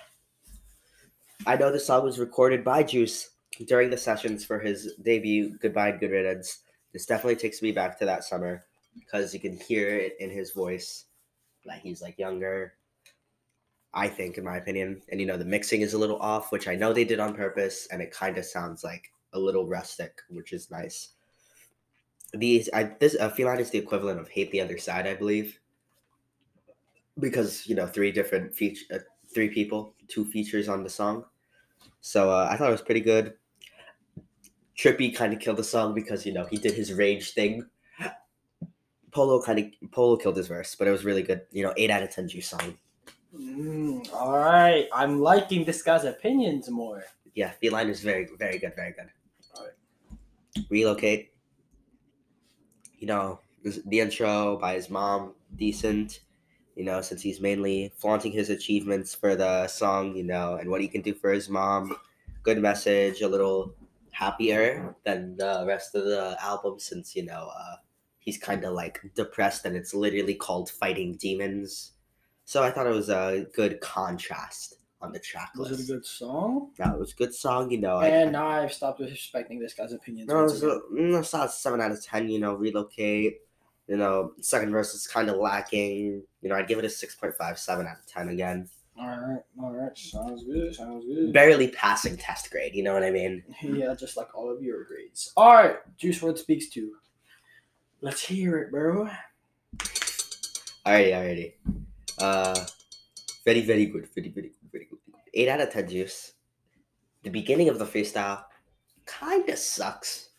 I 1.46 1.54
know 1.54 1.70
the 1.70 1.78
song 1.78 2.02
was 2.02 2.18
recorded 2.18 2.64
by 2.64 2.82
Juice 2.82 3.30
during 3.68 3.90
the 3.90 3.96
sessions 3.96 4.44
for 4.44 4.58
his 4.58 4.94
debut, 5.04 5.56
Goodbye 5.60 5.90
and 5.90 6.00
Good 6.00 6.10
Riddance. 6.10 6.64
This 6.92 7.06
definitely 7.06 7.36
takes 7.36 7.62
me 7.62 7.70
back 7.70 7.96
to 8.00 8.06
that 8.06 8.24
summer 8.24 8.64
because 8.92 9.32
you 9.32 9.38
can 9.38 9.56
hear 9.56 9.96
it 9.96 10.16
in 10.18 10.30
his 10.30 10.50
voice 10.50 11.04
that 11.68 11.80
he's 11.80 12.02
like 12.02 12.18
younger. 12.18 12.74
I 13.94 14.06
think, 14.06 14.36
in 14.36 14.44
my 14.44 14.58
opinion, 14.58 15.00
and 15.10 15.20
you 15.20 15.26
know 15.26 15.38
the 15.38 15.44
mixing 15.44 15.80
is 15.80 15.94
a 15.94 15.98
little 15.98 16.18
off, 16.18 16.52
which 16.52 16.68
I 16.68 16.74
know 16.76 16.92
they 16.92 17.04
did 17.04 17.20
on 17.20 17.34
purpose, 17.34 17.88
and 17.90 18.02
it 18.02 18.10
kind 18.10 18.36
of 18.36 18.44
sounds 18.44 18.84
like 18.84 19.10
a 19.32 19.38
little 19.38 19.66
rustic, 19.66 20.20
which 20.28 20.52
is 20.52 20.70
nice. 20.70 21.10
These, 22.34 22.68
I 22.74 22.94
this 23.00 23.16
uh, 23.18 23.30
Feline 23.30 23.60
is 23.60 23.70
the 23.70 23.78
equivalent 23.78 24.20
of 24.20 24.28
Hate 24.28 24.50
the 24.52 24.60
Other 24.60 24.76
Side, 24.76 25.06
I 25.06 25.14
believe 25.14 25.58
because 27.20 27.66
you 27.66 27.74
know 27.74 27.86
three 27.86 28.12
different 28.12 28.54
feature 28.54 28.84
uh, 28.94 28.98
three 29.32 29.48
people 29.48 29.94
two 30.08 30.24
features 30.24 30.68
on 30.68 30.82
the 30.82 30.90
song 30.90 31.24
so 32.00 32.30
uh, 32.30 32.48
i 32.50 32.56
thought 32.56 32.68
it 32.68 32.72
was 32.72 32.82
pretty 32.82 33.00
good 33.00 33.34
Trippie 34.76 35.12
kind 35.12 35.32
of 35.32 35.40
killed 35.40 35.56
the 35.56 35.64
song 35.64 35.92
because 35.92 36.24
you 36.24 36.32
know 36.32 36.46
he 36.46 36.56
did 36.56 36.74
his 36.74 36.92
rage 36.92 37.32
thing 37.32 37.64
polo 39.12 39.42
kind 39.42 39.58
of 39.58 39.90
polo 39.90 40.16
killed 40.16 40.36
his 40.36 40.48
verse 40.48 40.74
but 40.74 40.88
it 40.88 40.90
was 40.90 41.04
really 41.04 41.22
good 41.22 41.46
you 41.50 41.62
know 41.62 41.74
8 41.76 41.90
out 41.90 42.02
of 42.02 42.10
10 42.10 42.28
juice 42.28 42.48
song 42.48 42.78
Mm, 43.34 44.10
all 44.12 44.38
right. 44.38 44.88
I'm 44.92 45.20
liking 45.20 45.64
this 45.64 45.82
guy's 45.82 46.04
opinions 46.04 46.68
more. 46.70 47.04
yeah 47.34 47.50
feline 47.52 47.88
is 47.88 48.00
very 48.02 48.26
very 48.38 48.58
good 48.58 48.74
very 48.74 48.92
good 48.92 49.10
Alright. 49.54 49.74
relocate 50.70 51.32
you 52.98 53.06
know 53.06 53.40
the 53.62 54.00
intro 54.00 54.56
by 54.58 54.74
his 54.74 54.88
mom 54.90 55.34
decent 55.56 56.20
you 56.76 56.84
know 56.84 57.00
since 57.00 57.22
he's 57.22 57.40
mainly 57.40 57.92
flaunting 57.96 58.32
his 58.32 58.50
achievements 58.50 59.14
for 59.14 59.34
the 59.36 59.66
song 59.68 60.14
you 60.16 60.22
know 60.24 60.54
and 60.56 60.70
what 60.70 60.80
he 60.80 60.88
can 60.88 61.02
do 61.02 61.14
for 61.14 61.32
his 61.32 61.48
mom 61.48 61.96
good 62.42 62.58
message 62.58 63.20
a 63.20 63.28
little 63.28 63.74
happier 64.12 64.94
than 65.04 65.36
the 65.36 65.64
rest 65.66 65.94
of 65.94 66.04
the 66.04 66.36
album 66.40 66.78
since 66.78 67.14
you 67.16 67.24
know 67.24 67.50
uh, 67.56 67.76
he's 68.28 68.36
kind 68.50 68.62
of 68.64 68.74
like 68.74 69.00
depressed 69.14 69.64
and 69.64 69.74
it's 69.74 69.94
literally 69.94 70.34
called 70.34 70.68
fighting 70.82 71.16
demons 71.16 71.92
so 72.44 72.62
i 72.62 72.70
thought 72.70 72.86
it 72.86 72.90
was 73.02 73.08
a 73.08 73.46
good 73.54 73.80
contrast 73.80 74.74
on 75.00 75.12
the 75.12 75.18
track 75.30 75.50
Was 75.56 75.70
it 75.72 75.80
a 75.84 75.92
good 75.94 76.04
song? 76.04 76.72
that 76.76 76.98
was 76.98 77.12
a 77.12 77.16
good 77.22 77.34
song 77.34 77.70
you 77.70 77.80
know 77.80 77.96
I- 77.96 78.08
And 78.08 78.32
now 78.32 78.48
I've 78.48 78.72
stopped 78.72 79.00
respecting 79.00 79.58
this 79.58 79.72
guy's 79.72 79.92
opinions. 79.94 80.28
no, 80.28 80.44
it's 80.44 80.60
a, 80.62 80.80
mm, 80.92 81.18
it's 81.18 81.32
not 81.32 81.52
seven 81.52 81.80
out 81.80 81.92
of 81.92 82.04
ten. 82.04 82.28
You 82.28 82.40
know, 82.40 82.52
relocate. 82.54 83.34
You 83.86 83.96
know, 83.96 84.32
second 84.40 84.70
verse 84.72 84.92
is 84.94 85.06
kind 85.06 85.30
of 85.30 85.36
lacking. 85.36 86.22
You 86.42 86.48
know, 86.48 86.56
I'd 86.56 86.68
give 86.68 86.78
it 86.80 86.84
a 86.84 86.88
6.5, 86.88 87.58
7 87.58 87.86
out 87.86 87.96
of 88.00 88.06
ten 88.06 88.28
again. 88.28 88.68
All 89.00 89.06
right, 89.06 89.42
all 89.62 89.72
right, 89.72 89.96
sounds 89.96 90.42
good, 90.44 90.74
sounds 90.74 91.04
good. 91.06 91.32
Barely 91.32 91.68
passing 91.68 92.16
test 92.16 92.50
grade. 92.50 92.74
You 92.74 92.82
know 92.82 92.92
what 92.92 93.04
I 93.04 93.12
mean? 93.12 93.34
Yeah, 93.62 93.94
just 93.94 94.16
like 94.16 94.34
all 94.36 94.50
of 94.54 94.60
your 94.62 94.82
grades. 94.84 95.32
All 95.36 95.54
right, 95.54 95.76
Juice 95.96 96.18
WRLD 96.20 96.38
speaks 96.38 96.66
to. 96.70 96.82
Let's 98.00 98.24
hear 98.24 98.58
it, 98.58 98.70
bro. 98.70 99.08
Alrighty, 100.86 101.12
alrighty. 101.12 101.52
Uh, 102.18 102.66
very, 103.44 103.60
very 103.62 103.86
good. 103.86 104.08
Very, 104.14 104.28
very 104.28 104.48
good. 104.48 104.70
Very 104.72 104.86
good. 104.88 104.98
Eight 105.34 105.48
out 105.48 105.60
of 105.60 105.70
ten 105.70 105.88
juice. 105.88 106.32
The 107.24 107.30
beginning 107.30 107.68
of 107.68 107.78
the 107.78 107.84
freestyle 107.84 108.44
kind 109.04 109.48
of 109.48 109.58
sucks, 109.58 110.30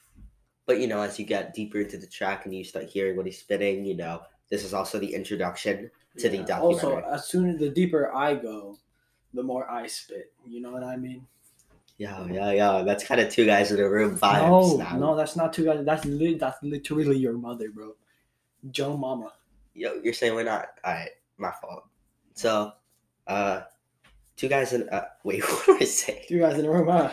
but 0.66 0.80
you 0.80 0.88
know, 0.88 1.02
as 1.02 1.20
you 1.20 1.26
get 1.26 1.54
deeper 1.54 1.80
into 1.80 1.98
the 1.98 2.08
track 2.08 2.46
and 2.46 2.56
you 2.56 2.64
start 2.64 2.86
hearing 2.86 3.18
what 3.18 3.26
he's 3.26 3.40
spitting, 3.40 3.86
you 3.86 3.98
know, 3.98 4.22
this 4.50 4.64
is 4.64 4.74
also 4.74 4.98
the 4.98 5.14
introduction 5.14 5.92
to 6.18 6.30
the 6.30 6.38
Yeah, 6.38 6.46
documentary. 6.46 7.04
Also, 7.04 7.14
as 7.14 7.28
soon 7.28 7.50
as 7.50 7.60
the 7.60 7.70
deeper 7.70 8.14
I 8.14 8.36
go, 8.36 8.78
the 9.34 9.44
more 9.44 9.70
I 9.70 9.88
spit. 9.88 10.32
You 10.48 10.62
know 10.62 10.72
what 10.72 10.84
I 10.84 10.96
mean? 10.96 11.28
Yeah, 12.00 12.26
yeah, 12.32 12.52
yeah. 12.52 12.82
That's 12.84 13.04
kind 13.04 13.20
of 13.20 13.30
two 13.30 13.46
guys 13.46 13.74
in 13.74 13.80
a 13.80 13.90
room 13.90 14.18
vibes 14.18 14.48
no, 14.48 14.78
now. 14.78 14.98
no, 14.98 15.16
that's 15.18 15.36
not 15.36 15.52
two 15.52 15.66
guys. 15.66 15.84
That's 15.84 16.06
li- 16.06 16.36
that's 16.36 16.64
literally 16.64 17.18
your 17.18 17.34
mother, 17.34 17.70
bro. 17.70 17.94
Joe 18.72 18.96
Mama. 18.96 19.34
Yo, 19.74 20.00
you're 20.02 20.14
saying 20.14 20.34
we're 20.34 20.44
not. 20.44 20.68
Alright, 20.86 21.10
my 21.38 21.52
fault. 21.62 21.84
So, 22.36 22.72
uh, 23.28 23.62
two 24.38 24.48
guys 24.48 24.72
in. 24.72 24.88
Uh, 24.88 25.08
wait, 25.26 25.44
what 25.50 25.66
do 25.66 25.78
I 25.82 25.84
say? 25.84 26.26
Two 26.30 26.40
guys 26.40 26.56
in 26.56 26.62
the 26.62 26.70
room, 26.70 26.88
huh? 26.88 27.12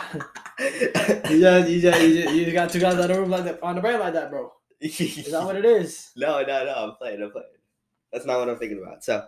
you 0.60 1.40
just, 1.40 1.68
you 1.68 1.80
just, 1.80 2.02
you 2.02 2.22
just, 2.22 2.34
you 2.34 2.44
just 2.44 2.54
got 2.54 2.70
two 2.70 2.78
guys 2.78 2.94
in 2.94 3.08
the 3.08 3.20
room 3.20 3.30
like 3.30 3.42
that, 3.42 3.60
on 3.64 3.74
the 3.74 3.80
brain 3.80 3.98
like 3.98 4.14
that, 4.14 4.30
bro. 4.30 4.52
Is 4.80 5.32
that 5.32 5.44
what 5.44 5.56
it 5.56 5.64
is? 5.64 6.12
No, 6.16 6.42
no, 6.42 6.64
no. 6.64 6.74
I'm 6.76 6.92
playing. 6.92 7.20
I'm 7.22 7.32
playing. 7.32 7.46
That's 8.12 8.24
not 8.24 8.38
what 8.38 8.48
I'm 8.48 8.56
thinking 8.56 8.80
about. 8.80 9.02
So 9.02 9.26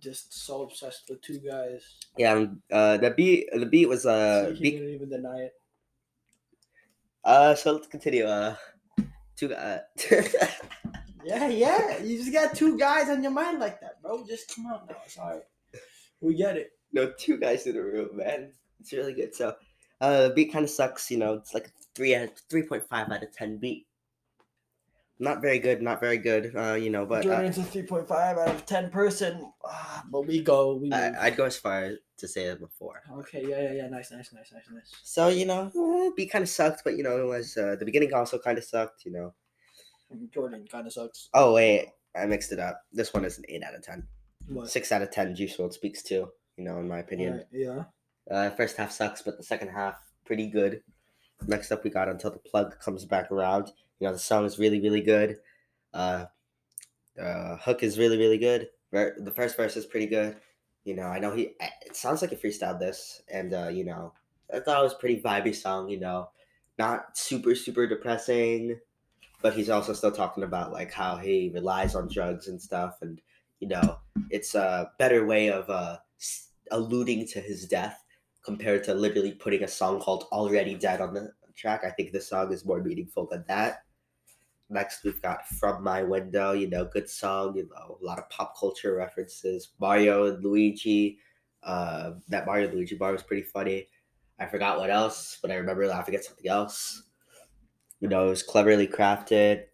Just 0.00 0.34
so 0.34 0.62
obsessed 0.62 1.04
with 1.08 1.22
two 1.22 1.38
guys. 1.38 1.82
yeah, 2.18 2.32
um, 2.34 2.60
uh, 2.72 2.96
the 2.98 3.10
beat. 3.10 3.48
The 3.52 3.66
beat 3.66 3.88
was 3.88 4.04
uh, 4.06 4.52
he 4.54 4.60
beat, 4.62 4.70
didn't 4.78 4.94
even 4.94 5.08
deny 5.10 5.38
it. 5.38 5.52
uh. 7.24 7.54
So 7.54 7.72
let's 7.72 7.86
continue. 7.86 8.24
Uh, 8.24 8.56
two. 9.36 9.54
Uh, 9.54 9.78
Yeah, 11.24 11.48
yeah. 11.48 11.98
You 12.04 12.18
just 12.18 12.32
got 12.32 12.54
two 12.54 12.78
guys 12.78 13.08
on 13.08 13.20
your 13.20 13.32
mind 13.32 13.58
like 13.58 13.80
that, 13.80 14.00
bro. 14.00 14.24
Just 14.24 14.54
come 14.54 14.66
on 14.66 14.86
now. 14.88 14.94
It's 15.04 15.18
right. 15.18 15.42
We 16.20 16.36
get 16.36 16.56
it. 16.56 16.70
no, 16.92 17.12
two 17.18 17.36
guys 17.36 17.66
in 17.66 17.74
the 17.74 17.82
room, 17.82 18.10
man. 18.16 18.52
It's 18.78 18.92
really 18.92 19.12
good. 19.12 19.34
So, 19.34 19.56
uh, 20.00 20.28
the 20.28 20.34
beat 20.34 20.52
kind 20.52 20.62
of 20.64 20.70
sucks. 20.70 21.10
You 21.10 21.18
know, 21.18 21.34
it's 21.34 21.52
like 21.52 21.66
a 21.66 21.70
three 21.96 22.14
out, 22.14 22.28
three 22.48 22.62
point 22.62 22.84
five 22.88 23.10
out 23.10 23.24
of 23.24 23.32
ten 23.32 23.56
beat. 23.58 23.88
Not 25.18 25.40
very 25.40 25.58
good. 25.58 25.80
Not 25.80 26.00
very 26.00 26.18
good. 26.18 26.54
Uh, 26.54 26.74
you 26.74 26.90
know, 26.90 27.06
but 27.06 27.20
uh, 27.20 27.30
Jordan's 27.30 27.58
a 27.58 27.62
3.5 27.62 28.10
out 28.10 28.48
of 28.48 28.66
10 28.66 28.90
person. 28.90 29.50
Ah, 29.64 30.04
but 30.10 30.26
we 30.26 30.42
go. 30.42 30.74
We 30.74 30.92
I. 30.92 31.26
I'd 31.26 31.36
go 31.36 31.44
as 31.44 31.56
far 31.56 31.92
to 32.18 32.28
say 32.28 32.44
it 32.44 32.60
before. 32.60 33.02
Okay, 33.20 33.42
yeah, 33.48 33.62
yeah, 33.62 33.72
yeah. 33.72 33.88
Nice, 33.88 34.10
nice, 34.12 34.32
nice, 34.32 34.52
nice, 34.52 34.64
nice. 34.70 34.92
So 35.02 35.28
you 35.28 35.46
know, 35.46 35.70
uh, 35.74 36.10
beat 36.16 36.30
kind 36.30 36.42
of 36.42 36.48
sucked, 36.48 36.82
but 36.84 36.96
you 36.96 37.02
know, 37.02 37.18
it 37.18 37.26
was 37.26 37.56
uh, 37.56 37.76
the 37.78 37.84
beginning 37.84 38.12
also 38.12 38.38
kind 38.38 38.58
of 38.58 38.64
sucked. 38.64 39.04
You 39.04 39.12
know. 39.12 39.34
Jordan 40.32 40.66
kind 40.70 40.86
of 40.86 40.92
sucks. 40.92 41.28
Oh 41.34 41.54
wait, 41.54 41.88
I 42.14 42.26
mixed 42.26 42.52
it 42.52 42.60
up. 42.60 42.82
This 42.92 43.12
one 43.12 43.24
is 43.24 43.38
an 43.38 43.44
eight 43.48 43.62
out 43.62 43.74
of 43.74 43.82
ten. 43.82 44.06
What? 44.48 44.70
Six 44.70 44.92
out 44.92 45.02
of 45.02 45.10
ten. 45.10 45.34
Juice 45.34 45.56
WRLD 45.56 45.72
speaks 45.72 46.02
to. 46.04 46.28
You 46.56 46.64
know, 46.64 46.78
in 46.78 46.88
my 46.88 46.98
opinion. 46.98 47.32
Alright, 47.32 47.46
yeah. 47.52 47.84
Uh, 48.30 48.50
first 48.50 48.76
half 48.76 48.90
sucks, 48.90 49.22
but 49.22 49.36
the 49.36 49.44
second 49.44 49.68
half 49.68 49.96
pretty 50.24 50.48
good. 50.48 50.82
Next 51.46 51.70
up, 51.70 51.84
we 51.84 51.90
got 51.90 52.08
until 52.08 52.30
the 52.30 52.38
plug 52.38 52.78
comes 52.80 53.04
back 53.04 53.30
around. 53.30 53.72
You 54.00 54.06
know, 54.08 54.12
the 54.12 54.18
song 54.18 54.44
is 54.44 54.58
really, 54.58 54.80
really 54.80 55.00
good. 55.02 55.40
Uh, 55.94 56.26
the 57.14 57.58
hook 57.62 57.82
is 57.82 57.98
really, 57.98 58.18
really 58.18 58.38
good. 58.38 58.70
Ver- 58.92 59.16
The 59.20 59.30
first 59.30 59.56
verse 59.56 59.76
is 59.76 59.86
pretty 59.86 60.06
good. 60.06 60.40
You 60.84 60.94
know, 60.94 61.04
I 61.08 61.18
know 61.18 61.34
he. 61.34 61.54
It 61.86 61.96
sounds 61.96 62.22
like 62.22 62.30
he 62.30 62.36
freestyled 62.36 62.78
this, 62.80 63.22
and 63.28 63.52
uh, 63.52 63.68
you 63.68 63.84
know, 63.84 64.14
I 64.52 64.60
thought 64.60 64.80
it 64.80 64.84
was 64.84 64.94
pretty 64.94 65.20
vibey 65.20 65.54
song. 65.54 65.88
You 65.88 65.98
know, 66.00 66.30
not 66.78 67.18
super, 67.18 67.54
super 67.54 67.86
depressing, 67.86 68.80
but 69.42 69.54
he's 69.54 69.70
also 69.70 69.92
still 69.94 70.12
talking 70.12 70.44
about 70.44 70.72
like 70.72 70.92
how 70.92 71.16
he 71.16 71.50
relies 71.54 71.94
on 71.94 72.08
drugs 72.12 72.48
and 72.48 72.60
stuff, 72.62 73.02
and 73.02 73.22
you 73.60 73.68
know, 73.68 74.00
it's 74.30 74.54
a 74.54 74.92
better 74.98 75.26
way 75.26 75.50
of 75.50 75.70
uh 75.70 75.98
alluding 76.70 77.26
to 77.28 77.40
his 77.40 77.66
death 77.66 78.04
compared 78.44 78.84
to 78.84 78.94
literally 78.94 79.32
putting 79.32 79.62
a 79.62 79.68
song 79.68 80.00
called 80.00 80.24
Already 80.32 80.76
Dead 80.76 81.00
on 81.00 81.14
the 81.14 81.32
track. 81.54 81.84
I 81.84 81.90
think 81.90 82.12
the 82.12 82.20
song 82.20 82.52
is 82.52 82.64
more 82.64 82.82
meaningful 82.82 83.26
than 83.26 83.44
that. 83.48 83.85
Next, 84.68 85.04
we've 85.04 85.22
got 85.22 85.46
From 85.46 85.82
My 85.84 86.02
Window, 86.02 86.52
you 86.52 86.68
know, 86.68 86.84
good 86.84 87.08
song, 87.08 87.56
you 87.56 87.68
know, 87.68 87.98
a 88.00 88.04
lot 88.04 88.18
of 88.18 88.28
pop 88.30 88.58
culture 88.58 88.96
references. 88.96 89.68
Mario 89.80 90.26
and 90.26 90.42
Luigi. 90.44 91.18
Uh, 91.62 92.12
that 92.28 92.46
Mario 92.46 92.66
and 92.66 92.74
Luigi 92.74 92.96
bar 92.96 93.12
was 93.12 93.22
pretty 93.22 93.42
funny. 93.42 93.88
I 94.38 94.46
forgot 94.46 94.78
what 94.78 94.90
else, 94.90 95.38
but 95.40 95.50
I 95.50 95.54
remember 95.54 95.86
laughing 95.86 96.14
at 96.14 96.24
something 96.24 96.48
else. 96.48 97.04
You 98.00 98.08
know, 98.08 98.26
it 98.26 98.30
was 98.30 98.42
cleverly 98.42 98.86
crafted, 98.86 99.64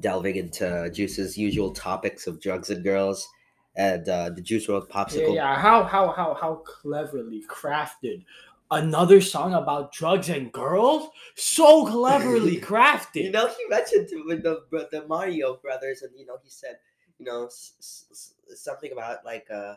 delving 0.00 0.36
into 0.36 0.90
Juice's 0.92 1.36
usual 1.36 1.72
topics 1.72 2.26
of 2.26 2.40
drugs 2.40 2.70
and 2.70 2.82
girls 2.82 3.28
and 3.76 4.08
uh, 4.08 4.30
the 4.30 4.40
Juice 4.40 4.66
WRLD 4.66 4.86
Yeah, 4.88 4.94
Popsicle. 5.04 5.34
yeah. 5.34 5.58
How, 5.60 5.84
how, 5.84 6.12
how, 6.12 6.34
how 6.40 6.54
cleverly 6.66 7.42
crafted. 7.48 8.24
Another 8.72 9.20
song 9.20 9.54
about 9.54 9.92
drugs 9.92 10.28
and 10.28 10.50
girls? 10.50 11.08
So 11.36 11.86
cleverly 11.86 12.58
crafted. 12.68 13.24
You 13.24 13.30
know, 13.30 13.46
he 13.48 13.66
mentioned 13.68 14.08
to- 14.08 14.24
with 14.26 14.42
the 14.42 14.62
the 14.90 15.06
Mario 15.06 15.56
brothers, 15.62 16.02
and 16.02 16.10
you 16.18 16.26
know, 16.26 16.38
he 16.42 16.50
said, 16.50 16.78
you 17.18 17.26
know, 17.26 17.46
s- 17.46 17.74
s- 18.10 18.34
something 18.60 18.90
about 18.92 19.24
like, 19.24 19.46
uh, 19.50 19.74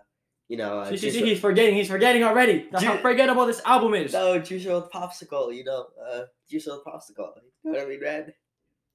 you 0.48 0.58
know, 0.58 0.80
uh, 0.80 0.90
See, 0.90 0.98
see, 0.98 1.12
see, 1.12 1.26
he's 1.26 1.40
forgetting. 1.40 1.76
He's 1.76 1.90
forgetting 1.90 2.24
already. 2.24 2.68
That's 2.72 2.84
how 2.84 2.98
forgettable 2.98 3.46
this 3.46 3.62
album 3.66 3.94
is. 3.96 4.14
no 4.14 4.40
Juice 4.40 4.66
WRLD 4.66 4.90
popsicle. 4.92 5.54
You 5.56 5.64
know, 5.66 5.88
uh, 6.10 6.22
Juice 6.50 6.68
WRLD 6.68 6.84
popsicle. 6.84 7.32
You 7.64 7.72
know 7.72 7.80
what 7.80 7.82
I 7.82 7.86
mean, 7.90 8.02
Red? 8.02 8.34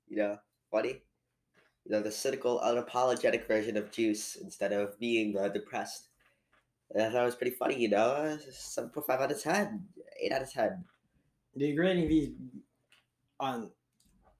You 0.09 0.17
know, 0.17 0.39
funny. 0.71 1.03
You 1.85 1.93
know, 1.93 2.03
the 2.03 2.11
cynical, 2.13 2.61
unapologetic 2.61 3.47
version 3.49 3.77
of 3.77 3.91
Juice 3.91 4.37
instead 4.37 4.73
of 4.73 4.99
being 5.01 5.37
uh, 5.37 5.49
depressed. 5.49 6.10
I 6.98 7.05
thought 7.11 7.22
it 7.22 7.24
was 7.24 7.37
pretty 7.37 7.55
funny. 7.55 7.79
You 7.79 7.90
know, 7.90 7.98
uh, 7.98 8.37
seven 8.50 8.90
point 8.90 9.07
five 9.07 9.20
out 9.20 9.33
of 9.33 9.42
ten, 9.42 9.87
eight 10.20 10.33
out 10.33 10.42
of 10.42 10.53
ten. 10.53 10.85
You're 11.55 11.76
grading 11.76 12.09
these 12.09 12.31
on 13.38 13.70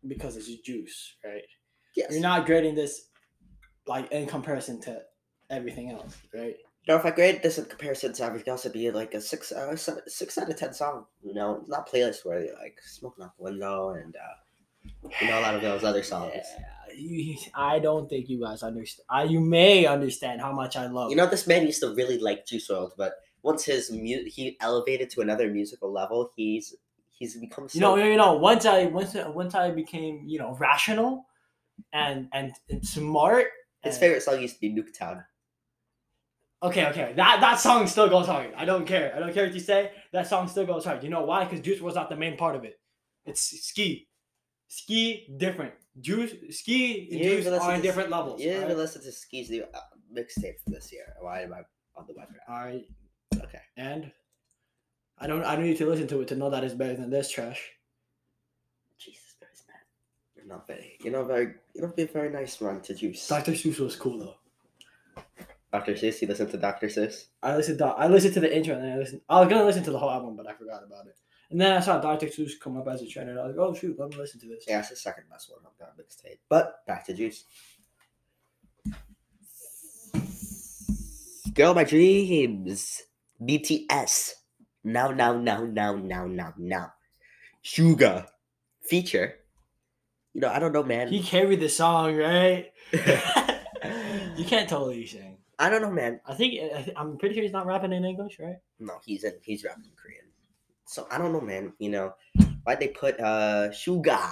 because 0.07 0.37
it's 0.37 0.49
juice, 0.49 1.17
right? 1.25 1.43
Yes. 1.97 2.13
You're 2.13 2.23
not 2.23 2.47
grading 2.47 2.75
this 2.75 3.09
like 3.87 4.11
in 4.13 4.27
comparison 4.27 4.81
to 4.83 5.03
everything 5.49 5.91
else, 5.91 6.17
right? 6.35 6.57
You 6.87 6.95
know, 6.95 6.97
if 6.97 7.05
I 7.05 7.11
grade 7.11 7.43
this 7.43 7.59
in 7.59 7.67
comparison 7.67 8.13
to 8.15 8.25
everything 8.25 8.51
else, 8.51 8.65
it'd 8.65 8.73
be 8.73 8.91
like 8.91 9.13
a 9.15 9.21
six, 9.21 9.53
uh, 9.53 9.77
seven, 9.77 10.03
six 10.07 10.39
out 10.39 10.49
of 10.49 10.57
ten 10.57 10.73
song. 10.73 11.07
You 11.23 11.35
know, 11.35 11.63
not 11.69 11.89
playlist 11.89 12.25
worthy, 12.25 12.51
like 12.61 12.79
"Smoking 12.83 13.25
Out 13.25 13.37
the 13.37 13.45
Window" 13.45 13.91
and 13.91 14.17
uh, 14.17 14.40
you 15.21 15.27
know 15.29 15.39
a 15.39 15.43
lot 15.43 15.55
of 15.55 15.63
those 15.63 15.85
other 15.85 16.03
songs. 16.03 16.33
Yeah, 16.35 16.95
you- 16.97 17.37
I 17.55 17.79
don't 17.79 18.09
think 18.09 18.29
you 18.29 18.41
guys 18.41 18.63
understand. 18.63 19.07
I, 19.09 19.25
you 19.25 19.41
may 19.41 19.87
understand 19.87 20.41
how 20.41 20.53
much 20.53 20.77
I 20.77 20.87
love. 20.87 21.11
You 21.11 21.17
know, 21.17 21.27
this 21.27 21.47
man 21.47 21.67
used 21.67 21.81
to 21.83 21.95
really 21.95 22.19
like 22.19 22.47
Juice 22.47 22.69
WRLD, 22.69 22.93
but 22.97 23.15
once 23.43 23.65
his 23.65 23.91
mu- 23.91 24.25
he 24.27 24.57
elevated 24.61 25.11
to 25.11 25.21
another 25.21 25.49
musical 25.51 25.91
level, 25.93 26.31
he's 26.37 26.75
he's 27.11 27.37
become 27.37 27.69
so. 27.69 27.75
you 27.77 27.81
know, 27.81 27.97
you 27.97 28.17
know. 28.17 28.35
Once 28.35 28.67
I 28.67 28.87
once 28.87 29.15
once 29.29 29.55
I 29.55 29.71
became 29.71 30.23
you 30.27 30.39
know 30.39 30.57
rational, 30.59 31.27
and 31.93 32.29
and, 32.33 32.53
and 32.69 32.85
smart. 32.87 33.47
his 33.83 33.95
and- 33.95 34.01
favorite 34.01 34.23
song 34.23 34.41
used 34.41 34.55
to 34.57 34.61
be 34.61 34.71
Nuketown. 34.75 35.25
Okay, 36.63 36.85
okay. 36.89 37.15
That 37.17 37.41
that 37.41 37.59
song 37.59 37.87
still 37.87 38.09
goes 38.11 38.27
hard. 38.27 38.53
I 38.55 38.67
don't 38.67 38.85
care. 38.87 39.15
I 39.17 39.19
don't 39.19 39.33
care 39.33 39.47
what 39.47 39.55
you 39.55 39.61
say. 39.61 39.93
That 40.13 40.27
song 40.27 40.47
still 40.47 40.67
goes 40.67 40.85
hard. 40.85 41.03
You 41.03 41.09
know 41.09 41.23
why? 41.25 41.45
Because 41.45 41.61
Juice 41.61 41.81
was 41.81 41.95
not 41.95 42.11
the 42.11 42.17
main 42.17 42.37
part 42.37 42.55
of 42.55 42.65
it. 42.65 42.79
It's 43.25 43.41
ski. 43.41 44.09
Ski 44.71 45.27
different. 45.37 45.75
Juice 46.01 46.33
ski 46.57 47.09
and 47.11 47.21
Juice 47.21 47.47
are 47.49 47.75
in 47.75 47.81
to- 47.81 47.83
different 47.83 48.09
levels. 48.09 48.41
You 48.41 48.51
didn't 48.51 48.67
even 48.67 48.77
listen 48.77 49.03
to 49.03 49.11
Ski's 49.11 49.51
new 49.51 49.65
uh, 49.75 49.81
mixtape 50.17 50.61
for 50.65 50.71
this 50.71 50.93
year. 50.93 51.13
Why 51.21 51.43
am 51.43 51.53
I 51.53 51.63
on 51.97 52.07
the 52.07 52.13
website? 52.15 52.49
Alright. 52.49 52.85
Okay. 53.35 53.59
And 53.77 54.13
I 55.19 55.27
don't 55.27 55.43
I 55.43 55.57
don't 55.57 55.65
need 55.65 55.79
to 55.79 55.87
listen 55.87 56.07
to 56.07 56.21
it 56.21 56.29
to 56.29 56.37
know 56.37 56.51
that 56.51 56.63
it's 56.63 56.75
better 56.75 56.95
than 56.95 57.11
this 57.11 57.29
trash. 57.33 57.61
Jesus 58.97 59.35
Christ, 59.41 59.65
man. 59.67 59.79
You're 60.37 60.47
not 60.47 60.69
very. 60.69 60.97
You're 61.03 61.15
not 61.15 61.27
very. 61.27 61.55
You're 61.75 61.87
not 61.89 61.97
being 61.97 62.09
very 62.09 62.31
nice, 62.31 62.61
man, 62.61 62.81
to 62.83 62.95
Juice. 62.95 63.27
Dr. 63.27 63.53
Seuss 63.53 63.81
was 63.81 63.97
cool 63.97 64.19
though. 64.21 65.25
Dr. 65.73 65.95
Seuss, 65.95 66.23
you 66.23 66.29
listen 66.29 66.49
to 66.49 66.57
Dr. 66.57 66.87
Seuss? 66.87 67.25
I 67.43 67.57
listened 67.57 67.79
to 67.79 67.87
I 67.87 68.07
listened 68.07 68.35
to 68.35 68.41
the 68.41 68.57
intro 68.57 68.77
and 68.77 68.85
then 68.85 68.93
I 68.93 68.99
listened 68.99 69.23
I 69.29 69.41
was 69.41 69.49
gonna 69.49 69.65
listen 69.65 69.83
to 69.83 69.91
the 69.91 69.99
whole 69.99 70.11
album, 70.11 70.37
but 70.37 70.47
I 70.47 70.53
forgot 70.53 70.85
about 70.87 71.07
it. 71.09 71.17
And 71.51 71.61
then 71.61 71.77
I 71.77 71.81
saw 71.81 72.01
Dr. 72.01 72.27
Seuss 72.27 72.53
come 72.61 72.77
up 72.77 72.87
as 72.89 73.03
a 73.03 73.07
trend 73.07 73.31
and 73.31 73.39
I 73.39 73.47
was 73.47 73.57
like, 73.57 73.67
oh 73.67 73.75
shoot, 73.75 73.99
let 73.99 74.11
me 74.11 74.17
listen 74.17 74.41
to 74.41 74.47
this. 74.47 74.65
Yeah, 74.69 74.81
it's 74.81 74.91
the 74.91 74.97
second 74.97 75.25
best 75.31 75.51
one 75.51 75.61
on 75.65 75.73
that 75.81 75.97
mixtape. 75.99 76.39
But 76.49 76.87
back 76.87 77.05
to 77.07 77.15
Juice. 77.15 77.45
Girl, 81.55 81.75
my 81.75 81.85
dreams. 81.85 83.03
BTS. 83.43 84.33
Now, 84.85 85.11
now, 85.11 85.37
now, 85.37 85.65
now, 85.65 85.97
now, 85.97 86.27
now, 86.27 86.55
now. 86.57 86.93
Sugar. 87.63 88.27
Feature. 88.83 89.35
You 90.35 90.43
know, 90.43 90.49
I 90.49 90.61
don't 90.61 90.73
know, 90.73 90.85
man. 90.85 91.09
He 91.09 91.23
carried 91.23 91.61
the 91.61 91.69
song, 91.69 92.17
right? 92.17 92.73
You 94.41 94.47
can't 94.47 94.67
tell 94.69 94.87
what 94.87 94.97
he's 94.97 95.11
saying. 95.11 95.37
I 95.59 95.69
don't 95.69 95.83
know, 95.83 95.91
man. 95.91 96.21
I 96.27 96.33
think 96.33 96.59
I'm 96.97 97.19
pretty 97.19 97.35
sure 97.35 97.43
he's 97.43 97.53
not 97.53 97.67
rapping 97.67 97.93
in 97.93 98.07
English, 98.07 98.39
right? 98.39 98.57
No, 98.79 98.95
he's 99.05 99.25
in 99.25 99.35
he's 99.43 99.65
rapping 99.65 99.85
in 99.85 99.91
Korean. 100.03 100.25
So 100.91 101.07
I 101.09 101.19
don't 101.19 101.33
know, 101.33 101.41
man. 101.41 101.73
You 101.79 101.89
know, 101.91 102.15
why'd 102.65 102.81
they 102.81 102.89
put 102.89 103.21
uh 103.21 103.69
Suga 103.71 104.29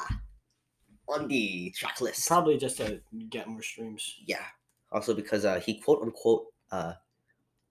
on 1.08 1.28
the 1.28 1.70
track 1.70 2.00
list? 2.00 2.26
Probably 2.26 2.58
just 2.58 2.78
to 2.78 3.00
get 3.28 3.46
more 3.46 3.62
streams. 3.62 4.16
yeah. 4.26 4.42
Also 4.90 5.14
because 5.14 5.44
uh 5.44 5.60
he 5.60 5.78
quote 5.78 6.02
unquote 6.02 6.46
uh 6.72 6.94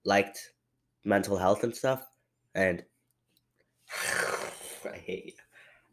liked 0.06 0.54
mental 1.04 1.36
health 1.36 1.66
and 1.66 1.76
stuff. 1.76 2.08
And 2.56 2.86
I 4.86 4.96
hate 4.96 5.26
you. 5.26 5.34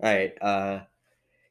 Alright, 0.01 0.41
uh 0.41 0.81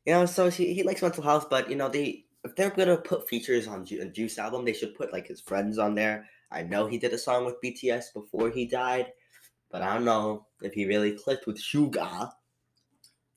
you 0.06 0.14
know, 0.14 0.26
so 0.26 0.50
he, 0.50 0.74
he 0.74 0.84
likes 0.84 1.02
mental 1.02 1.24
health, 1.24 1.50
but 1.50 1.70
you 1.70 1.76
know, 1.76 1.90
they 1.90 2.24
if 2.46 2.56
they're 2.56 2.70
gonna 2.70 2.96
put 2.96 3.28
features 3.28 3.68
on 3.68 3.86
Ju- 3.86 4.02
a 4.02 4.06
Juice 4.06 4.38
album, 4.38 4.64
they 4.64 4.72
should 4.72 4.96
put 4.96 5.12
like 5.12 5.28
his 5.28 5.42
friends 5.42 5.78
on 5.78 5.94
there. 5.94 6.30
I 6.50 6.64
know 6.64 6.88
he 6.88 6.98
did 6.98 7.12
a 7.12 7.18
song 7.18 7.44
with 7.44 7.62
BTS 7.62 8.14
before 8.14 8.50
he 8.50 8.66
died, 8.66 9.12
but 9.74 9.82
I 9.82 9.92
don't 9.92 10.06
know 10.06 10.46
if 10.62 10.72
he 10.74 10.86
really 10.86 11.14
clicked 11.14 11.48
with 11.48 11.58
Suga. 11.58 12.32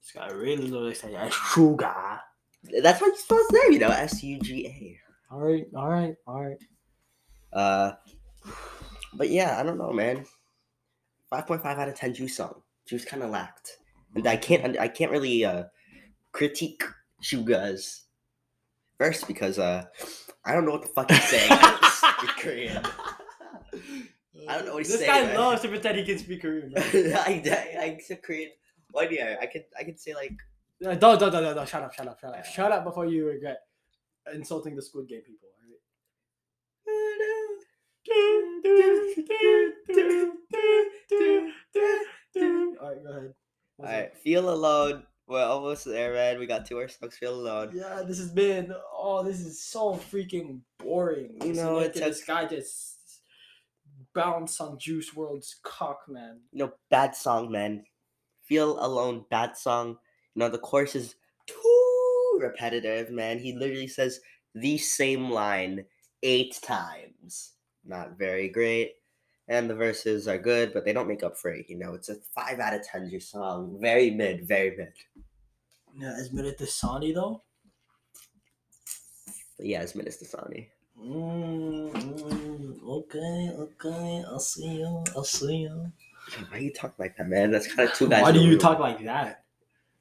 This 0.02 0.12
guy 0.14 0.30
really 0.30 0.68
looks 0.68 1.02
like 1.02 1.32
sugar. 1.32 2.20
That's 2.82 3.00
why 3.00 3.10
he 3.10 3.16
spells 3.16 3.46
his 3.50 3.62
name, 3.62 3.72
you 3.72 3.78
know, 3.78 3.88
S 3.88 4.22
U 4.22 4.38
G 4.38 4.66
A. 4.66 5.34
All 5.34 5.40
right, 5.40 5.66
all 5.74 5.88
right, 5.88 6.14
all 6.26 6.44
right. 6.44 6.58
Uh, 7.52 7.92
but 9.14 9.30
yeah, 9.30 9.58
I 9.58 9.62
don't 9.62 9.78
know, 9.78 9.92
man. 9.92 10.26
Five 11.30 11.46
point 11.46 11.62
five 11.62 11.78
out 11.78 11.88
of 11.88 11.94
ten 11.94 12.12
Juice 12.12 12.36
song. 12.36 12.60
Juice 12.86 13.06
kind 13.06 13.22
of 13.22 13.30
lacked, 13.30 13.78
and 14.14 14.26
I 14.26 14.36
can't, 14.36 14.78
I 14.78 14.88
can't 14.88 15.10
really 15.10 15.42
uh 15.44 15.64
critique 16.32 16.84
Suga's 17.22 18.04
verse 18.98 19.24
because 19.24 19.58
uh 19.58 19.84
I 20.44 20.52
don't 20.52 20.66
know 20.66 20.72
what 20.72 20.82
the 20.82 20.88
fuck 20.88 21.10
he's 21.10 21.24
saying. 21.24 21.50
Korean. 22.38 22.84
I 24.48 24.56
don't 24.56 24.66
know 24.66 24.74
what 24.74 24.78
he's 24.78 24.88
this 24.88 25.00
saying, 25.00 25.12
This 25.12 25.22
guy 25.28 25.34
man. 25.34 25.40
loves 25.40 25.62
to 25.62 25.68
pretend 25.68 25.98
he 25.98 26.04
can 26.04 26.18
speak 26.18 26.42
Korean. 26.42 26.72
I, 26.76 27.42
I, 27.46 27.98
I 28.10 28.16
Korean. 28.22 28.50
Why 28.90 29.06
do 29.06 29.16
I? 29.40 29.46
Could, 29.46 29.64
I 29.78 29.84
could 29.84 29.98
say 30.00 30.14
like. 30.14 30.32
Uh, 30.84 30.94
Don't, 30.94 31.18
don't, 31.18 31.32
don't, 31.32 31.54
don't. 31.54 31.68
Shut 31.68 31.82
up, 31.82 31.94
shut 31.94 32.06
up, 32.06 32.20
shut 32.20 32.34
up. 32.34 32.44
Shut 32.44 32.70
up 32.70 32.84
before 32.84 33.06
you 33.06 33.26
regret 33.26 33.60
insulting 34.34 34.76
the 34.76 34.82
Squid 34.82 35.08
Game 35.08 35.22
people. 35.22 35.48
All 42.80 42.88
right, 42.88 43.02
go 43.02 43.10
ahead. 43.10 43.34
Alright, 43.80 44.16
feel 44.18 44.50
alone. 44.50 45.04
We're 45.26 45.42
almost 45.44 45.84
there, 45.84 46.12
man. 46.12 46.38
We 46.38 46.46
got 46.46 46.66
two 46.66 46.76
more 46.76 46.88
songs. 46.88 47.16
Feel 47.16 47.34
alone. 47.34 47.72
Yeah, 47.74 48.02
this 48.06 48.18
has 48.18 48.30
been. 48.30 48.72
Oh, 48.94 49.22
this 49.24 49.40
is 49.40 49.60
so 49.60 49.94
freaking 49.94 50.60
boring. 50.78 51.38
You 51.44 51.54
know, 51.54 51.78
it's 51.78 51.98
this 51.98 52.22
guy 52.24 52.46
just 52.46 52.95
bounce 54.16 54.60
on 54.60 54.78
Juice 54.78 55.12
WRLD's 55.14 55.60
cock, 55.62 56.00
man. 56.08 56.40
you 56.50 56.64
know, 56.64 56.72
bad 56.90 57.14
song, 57.14 57.52
man. 57.52 57.84
Feel 58.42 58.84
alone, 58.84 59.26
bad 59.30 59.56
song. 59.56 59.98
You 60.34 60.40
know, 60.40 60.48
the 60.48 60.58
chorus 60.58 60.96
is 60.96 61.14
too 61.46 62.38
repetitive, 62.40 63.10
man. 63.10 63.38
He 63.38 63.52
literally 63.52 63.86
says 63.88 64.20
the 64.54 64.78
same 64.78 65.30
line 65.30 65.84
eight 66.22 66.58
times. 66.62 67.52
Not 67.84 68.18
very 68.18 68.48
great. 68.48 68.94
And 69.48 69.70
the 69.70 69.74
verses 69.76 70.26
are 70.26 70.38
good, 70.38 70.72
but 70.72 70.84
they 70.84 70.92
don't 70.92 71.06
make 71.06 71.22
up 71.22 71.36
for 71.36 71.50
it. 71.52 71.66
You 71.68 71.78
know, 71.78 71.94
it's 71.94 72.08
a 72.08 72.16
five 72.34 72.58
out 72.58 72.74
of 72.74 72.82
ten 72.82 73.08
Juice 73.08 73.30
song. 73.30 73.78
Very 73.80 74.10
mid, 74.10 74.48
very 74.48 74.76
mid. 74.76 74.92
Yeah, 75.96 76.14
as 76.18 76.32
mid 76.32 76.46
as 76.46 76.54
Dasani 76.54 77.14
though. 77.14 77.42
But 79.56 79.66
yeah, 79.66 79.82
it's 79.82 79.94
mid 79.94 80.08
as 80.08 80.16
Dasani. 80.16 80.68
Mm, 81.00 81.92
mm, 81.92 82.88
okay, 82.88 83.50
okay. 83.58 84.24
I'll 84.26 84.38
see 84.38 84.78
you. 84.78 85.04
I'll 85.14 85.24
see 85.24 85.56
you. 85.56 85.92
Why 86.50 86.58
you 86.58 86.72
talk 86.72 86.94
like 86.98 87.16
that, 87.16 87.28
man? 87.28 87.50
That's 87.50 87.72
kind 87.72 87.88
of 87.88 87.94
two 87.94 88.08
guys. 88.08 88.22
Why 88.22 88.32
do 88.32 88.40
you 88.40 88.52
room. 88.52 88.58
talk 88.58 88.78
like 88.78 89.04
that? 89.04 89.44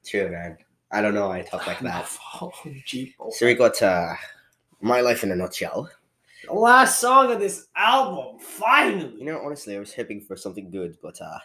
True, 0.04 0.30
man. 0.30 0.56
I 0.90 1.02
don't 1.02 1.14
know 1.14 1.28
why 1.28 1.38
I 1.38 1.42
talk 1.42 1.66
like 1.66 1.80
that. 1.80 2.08
Oh, 2.40 2.52
Jeepo. 2.64 3.32
So 3.32 3.46
we 3.46 3.54
got 3.54 3.80
uh, 3.82 4.14
My 4.80 5.00
Life 5.00 5.24
in 5.24 5.32
a 5.32 5.36
Nutshell. 5.36 5.90
The 6.44 6.52
last 6.52 7.00
song 7.00 7.32
of 7.32 7.40
this 7.40 7.66
album, 7.76 8.38
finally. 8.38 9.14
You 9.18 9.24
know, 9.24 9.40
honestly, 9.44 9.76
I 9.76 9.80
was 9.80 9.94
hoping 9.94 10.20
for 10.20 10.36
something 10.36 10.70
good, 10.70 10.96
but 11.02 11.20
uh, 11.20 11.38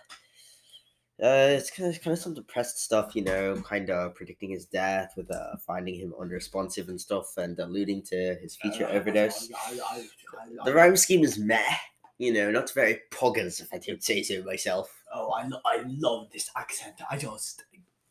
uh 1.22 1.50
it's 1.58 1.70
kind 1.70 1.94
of 1.94 2.02
kind 2.02 2.14
of 2.14 2.20
some 2.20 2.34
depressed 2.34 2.80
stuff. 2.80 3.16
You 3.16 3.24
know, 3.24 3.56
kind 3.62 3.90
of 3.90 4.16
predicting 4.16 4.50
his 4.52 4.66
death 4.66 5.14
with 5.16 5.30
uh 5.32 5.56
finding 5.66 5.96
him 5.96 6.14
unresponsive 6.20 6.90
and 6.90 7.00
stuff, 7.00 7.38
and 7.38 7.58
alluding 7.60 8.02
to 8.04 8.36
his 8.42 8.56
future 8.56 8.86
Uh, 8.86 8.92
overdose. 8.94 9.50
I- 9.56 9.80
I- 9.92 10.66
The 10.66 10.74
rhyme 10.74 10.98
scheme 10.98 11.24
is 11.24 11.38
meh. 11.38 11.76
You 12.18 12.32
know, 12.34 12.52
not 12.52 12.70
very 12.72 13.02
poggers, 13.12 13.60
if 13.62 13.74
I 13.74 13.80
could 13.80 14.04
say 14.04 14.22
so 14.24 14.44
myself. 14.44 15.04
Oh, 15.14 15.30
I, 15.32 15.48
lo- 15.48 15.62
I 15.66 15.84
love 15.88 16.30
this 16.32 16.50
accent. 16.56 17.02
I 17.10 17.18
just 17.18 17.64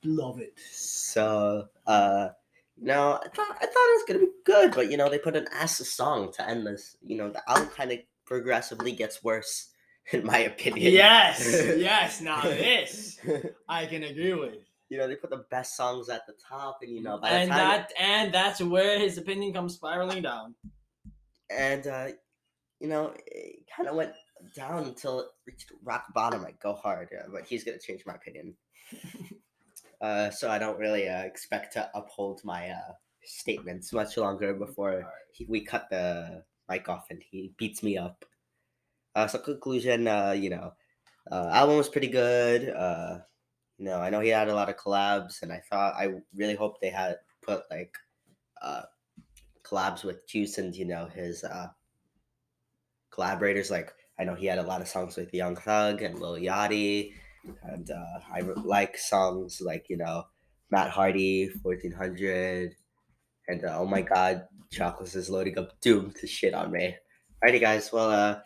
love 0.05 0.41
it. 0.41 0.53
So, 0.73 1.69
uh, 1.87 2.29
no, 2.77 3.15
I 3.25 3.29
thought 3.29 3.57
I 3.61 3.67
thought 3.67 3.91
it 3.91 3.99
was 3.99 4.05
gonna 4.07 4.19
be 4.21 4.33
good, 4.45 4.75
but 4.75 4.91
you 4.91 4.97
know, 4.97 5.09
they 5.09 5.19
put 5.19 5.37
an 5.37 5.47
ass 5.53 5.77
song 5.89 6.33
to 6.35 6.49
end 6.49 6.67
this. 6.67 6.97
You 7.03 7.17
know, 7.19 7.31
the 7.31 7.43
album 7.49 7.69
kind 7.69 7.93
of 7.93 7.99
progressively 8.25 8.93
gets 8.93 9.23
worse, 9.25 9.69
in 10.13 10.25
my 10.25 10.39
opinion. 10.39 10.93
Yes, 10.93 11.41
yes. 11.77 12.21
Now 12.21 12.43
this 12.43 13.19
I 13.69 13.87
can 13.87 14.05
agree 14.05 14.35
with. 14.35 14.59
you 14.89 14.99
know, 14.99 15.07
they 15.07 15.15
put 15.15 15.31
the 15.31 15.45
best 15.51 15.77
songs 15.77 16.09
at 16.09 16.27
the 16.27 16.35
top, 16.49 16.79
and 16.83 16.91
you 16.91 17.03
know, 17.03 17.19
by 17.19 17.31
and 17.31 17.51
the 17.51 17.55
time, 17.55 17.69
that 17.69 17.93
and 17.99 18.35
that's 18.35 18.61
where 18.61 18.99
his 18.99 19.19
opinion 19.19 19.53
comes 19.53 19.75
spiraling 19.75 20.23
down. 20.23 20.55
and 21.51 21.87
uh, 21.87 22.09
you 22.81 22.89
know, 22.89 23.13
it 23.27 23.67
kind 23.75 23.89
of 23.89 23.95
went 23.95 24.13
down 24.55 24.85
until 24.85 25.21
it 25.21 25.27
reached 25.47 25.73
rock 25.85 26.07
bottom. 26.15 26.43
Like, 26.43 26.61
go 26.61 26.75
hard, 26.75 27.09
yeah, 27.13 27.27
but 27.33 27.45
he's 27.45 27.65
gonna 27.65 27.79
change 27.79 28.03
my 28.07 28.15
opinion. 28.15 28.55
uh, 30.01 30.31
so 30.31 30.51
I 30.51 30.59
don't 30.59 30.79
really 30.79 31.09
uh, 31.09 31.23
expect 31.23 31.75
to 31.75 31.91
uphold 31.95 32.41
my 32.45 32.71
uh, 32.71 32.93
statements 33.23 33.93
much 33.93 34.17
longer 34.17 34.55
before 34.55 35.05
he, 35.33 35.47
we 35.49 35.61
cut 35.61 35.89
the 35.91 36.43
mic 36.69 36.89
off 36.89 37.07
and 37.11 37.23
he 37.31 37.53
beats 37.59 37.83
me 37.83 37.97
up. 37.97 38.25
Uh, 39.15 39.27
so 39.27 39.39
conclusion, 39.39 40.07
uh, 40.07 40.33
you 40.33 40.51
know, 40.51 40.73
uh, 41.31 41.51
album 41.53 41.77
was 41.77 41.89
pretty 41.89 42.09
good. 42.09 42.69
Uh, 42.69 43.19
you 43.79 43.87
know, 43.87 43.99
I 43.99 44.11
know 44.11 44.21
he 44.21 44.29
had 44.29 44.49
a 44.49 44.55
lot 44.55 44.69
of 44.69 44.77
collabs, 44.77 45.43
and 45.43 45.53
I 45.53 45.63
thought 45.71 45.95
I 45.95 46.09
really 46.35 46.55
hope 46.55 46.81
they 46.81 46.91
had 46.91 47.17
put 47.43 47.63
like 47.71 47.95
uh, 48.61 48.83
collabs 49.65 50.05
with 50.05 50.27
Juice 50.27 50.59
and 50.59 50.75
you 50.75 50.85
know 50.87 51.07
his 51.07 51.45
uh, 51.45 51.69
collaborators. 53.11 53.71
Like 53.71 53.93
I 54.19 54.25
know 54.25 54.35
he 54.35 54.47
had 54.47 54.59
a 54.59 54.65
lot 54.65 54.81
of 54.81 54.89
songs 54.89 55.17
with 55.17 55.33
Young 55.33 55.57
Thug 55.57 56.03
and 56.03 56.19
Lil 56.19 56.35
Yachty, 56.35 57.13
and 57.63 57.91
uh, 57.91 58.21
I 58.33 58.41
like 58.41 58.99
songs 58.99 59.61
like 59.61 59.87
you 59.89 59.97
know 59.97 60.25
Matt 60.71 60.91
Hardy, 60.91 61.49
Fourteen 61.49 61.93
Hundred, 61.93 62.75
and 63.49 63.65
uh, 63.65 63.79
oh 63.79 63.87
my 63.87 64.03
God, 64.03 64.47
Chocolates 64.71 65.15
is 65.15 65.31
loading 65.31 65.59
up 65.59 65.81
Doom 65.81 66.13
to 66.21 66.27
shit 66.27 66.55
on 66.55 66.71
me. 66.71 66.97
Alrighty, 67.43 67.61
guys. 67.61 67.91
Well, 67.93 68.11
uh, 68.11 68.41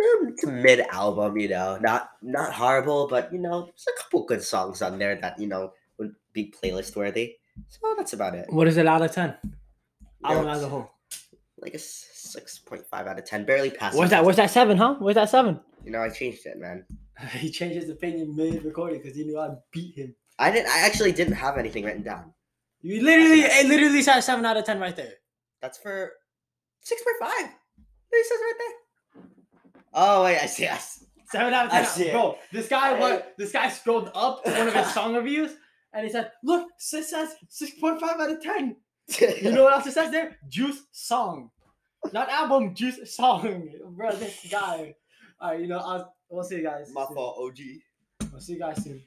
Mm, 0.00 0.30
it's 0.30 0.44
a 0.44 0.50
mid 0.50 0.80
album, 0.90 1.36
you 1.36 1.48
know, 1.48 1.78
not 1.80 2.10
not 2.22 2.52
horrible, 2.52 3.06
but 3.08 3.32
you 3.32 3.38
know, 3.38 3.66
there's 3.66 3.86
a 3.88 4.02
couple 4.02 4.24
good 4.24 4.42
songs 4.42 4.82
on 4.82 4.98
there 4.98 5.16
that 5.16 5.38
you 5.38 5.46
know 5.46 5.72
would 5.98 6.14
be 6.32 6.52
playlist 6.52 6.96
worthy. 6.96 7.36
So 7.68 7.94
that's 7.96 8.12
about 8.12 8.34
it. 8.34 8.46
What 8.50 8.66
is 8.68 8.76
it 8.76 8.86
out 8.86 9.02
of 9.02 9.12
ten? 9.12 9.36
Album 10.24 10.48
as 10.48 10.62
a 10.62 10.68
whole. 10.68 10.90
like 11.58 11.74
a 11.74 11.78
six 11.78 12.58
point 12.58 12.86
five 12.86 13.06
out 13.06 13.18
of 13.18 13.24
ten, 13.24 13.44
barely 13.44 13.70
passing. 13.70 13.98
Where's 13.98 14.10
that? 14.10 14.24
Where's 14.24 14.36
that 14.36 14.50
seven? 14.50 14.76
Huh? 14.76 14.96
Where's 14.98 15.16
that 15.16 15.28
seven? 15.28 15.60
You 15.84 15.92
know, 15.92 16.00
I 16.00 16.08
changed 16.08 16.46
it, 16.46 16.58
man. 16.58 16.84
he 17.32 17.50
changed 17.50 17.76
his 17.76 17.90
opinion 17.90 18.34
mid 18.34 18.64
recording 18.64 19.00
because 19.00 19.16
he 19.16 19.24
knew 19.24 19.38
I'd 19.38 19.56
beat 19.72 19.96
him. 19.96 20.14
I 20.38 20.50
didn't. 20.50 20.70
I 20.70 20.80
actually 20.80 21.12
didn't 21.12 21.34
have 21.34 21.58
anything 21.58 21.84
written 21.84 22.02
down. 22.02 22.32
You 22.80 23.02
literally, 23.02 23.42
it 23.42 23.66
literally 23.66 24.02
said 24.02 24.20
seven 24.20 24.44
out 24.44 24.56
of 24.56 24.64
ten 24.64 24.80
right 24.80 24.96
there. 24.96 25.14
That's 25.60 25.78
for 25.78 26.12
six 26.80 27.02
point 27.02 27.16
five. 27.20 27.50
It 28.14 28.26
says 28.26 28.38
right 28.40 28.54
there. 28.58 28.81
Oh 29.94 30.24
wait, 30.24 30.38
I 30.38 30.46
see. 30.46 30.66
I 30.66 30.76
see. 30.78 31.06
Seven 31.26 31.52
out 31.54 31.66
of 31.66 31.72
ten. 31.72 31.82
I 31.82 31.84
see 31.86 32.04
it. 32.08 32.12
Bro, 32.12 32.36
this 32.52 32.68
guy 32.68 32.98
went. 32.98 33.24
This 33.38 33.52
guy 33.52 33.68
scrolled 33.70 34.10
up 34.14 34.44
to 34.44 34.50
one 34.50 34.68
of 34.68 34.74
his 34.74 34.92
song 34.92 35.14
reviews, 35.14 35.52
and 35.92 36.04
he 36.06 36.12
said, 36.12 36.30
"Look, 36.42 36.68
it 36.68 36.80
says 36.82 37.34
six 37.48 37.72
point 37.78 38.00
five 38.00 38.20
out 38.20 38.30
of 38.30 38.42
10. 38.42 38.76
You 39.42 39.52
know 39.52 39.64
what 39.64 39.72
else 39.74 39.86
it 39.86 39.92
says 39.92 40.10
there? 40.10 40.36
Juice 40.48 40.82
song, 40.92 41.50
not 42.12 42.28
album. 42.28 42.74
Juice 42.74 43.14
song, 43.14 43.68
bro. 43.90 44.14
This 44.14 44.46
guy. 44.50 44.94
All 45.40 45.50
right, 45.50 45.60
you 45.60 45.66
know, 45.66 45.78
I'll, 45.78 46.14
we'll 46.30 46.44
see 46.44 46.56
you 46.56 46.62
guys. 46.62 46.90
My 46.92 47.04
soon. 47.06 47.16
fault, 47.16 47.36
OG. 47.40 47.58
We'll 48.30 48.40
see 48.40 48.52
you 48.54 48.58
guys 48.60 48.82
soon. 48.82 49.02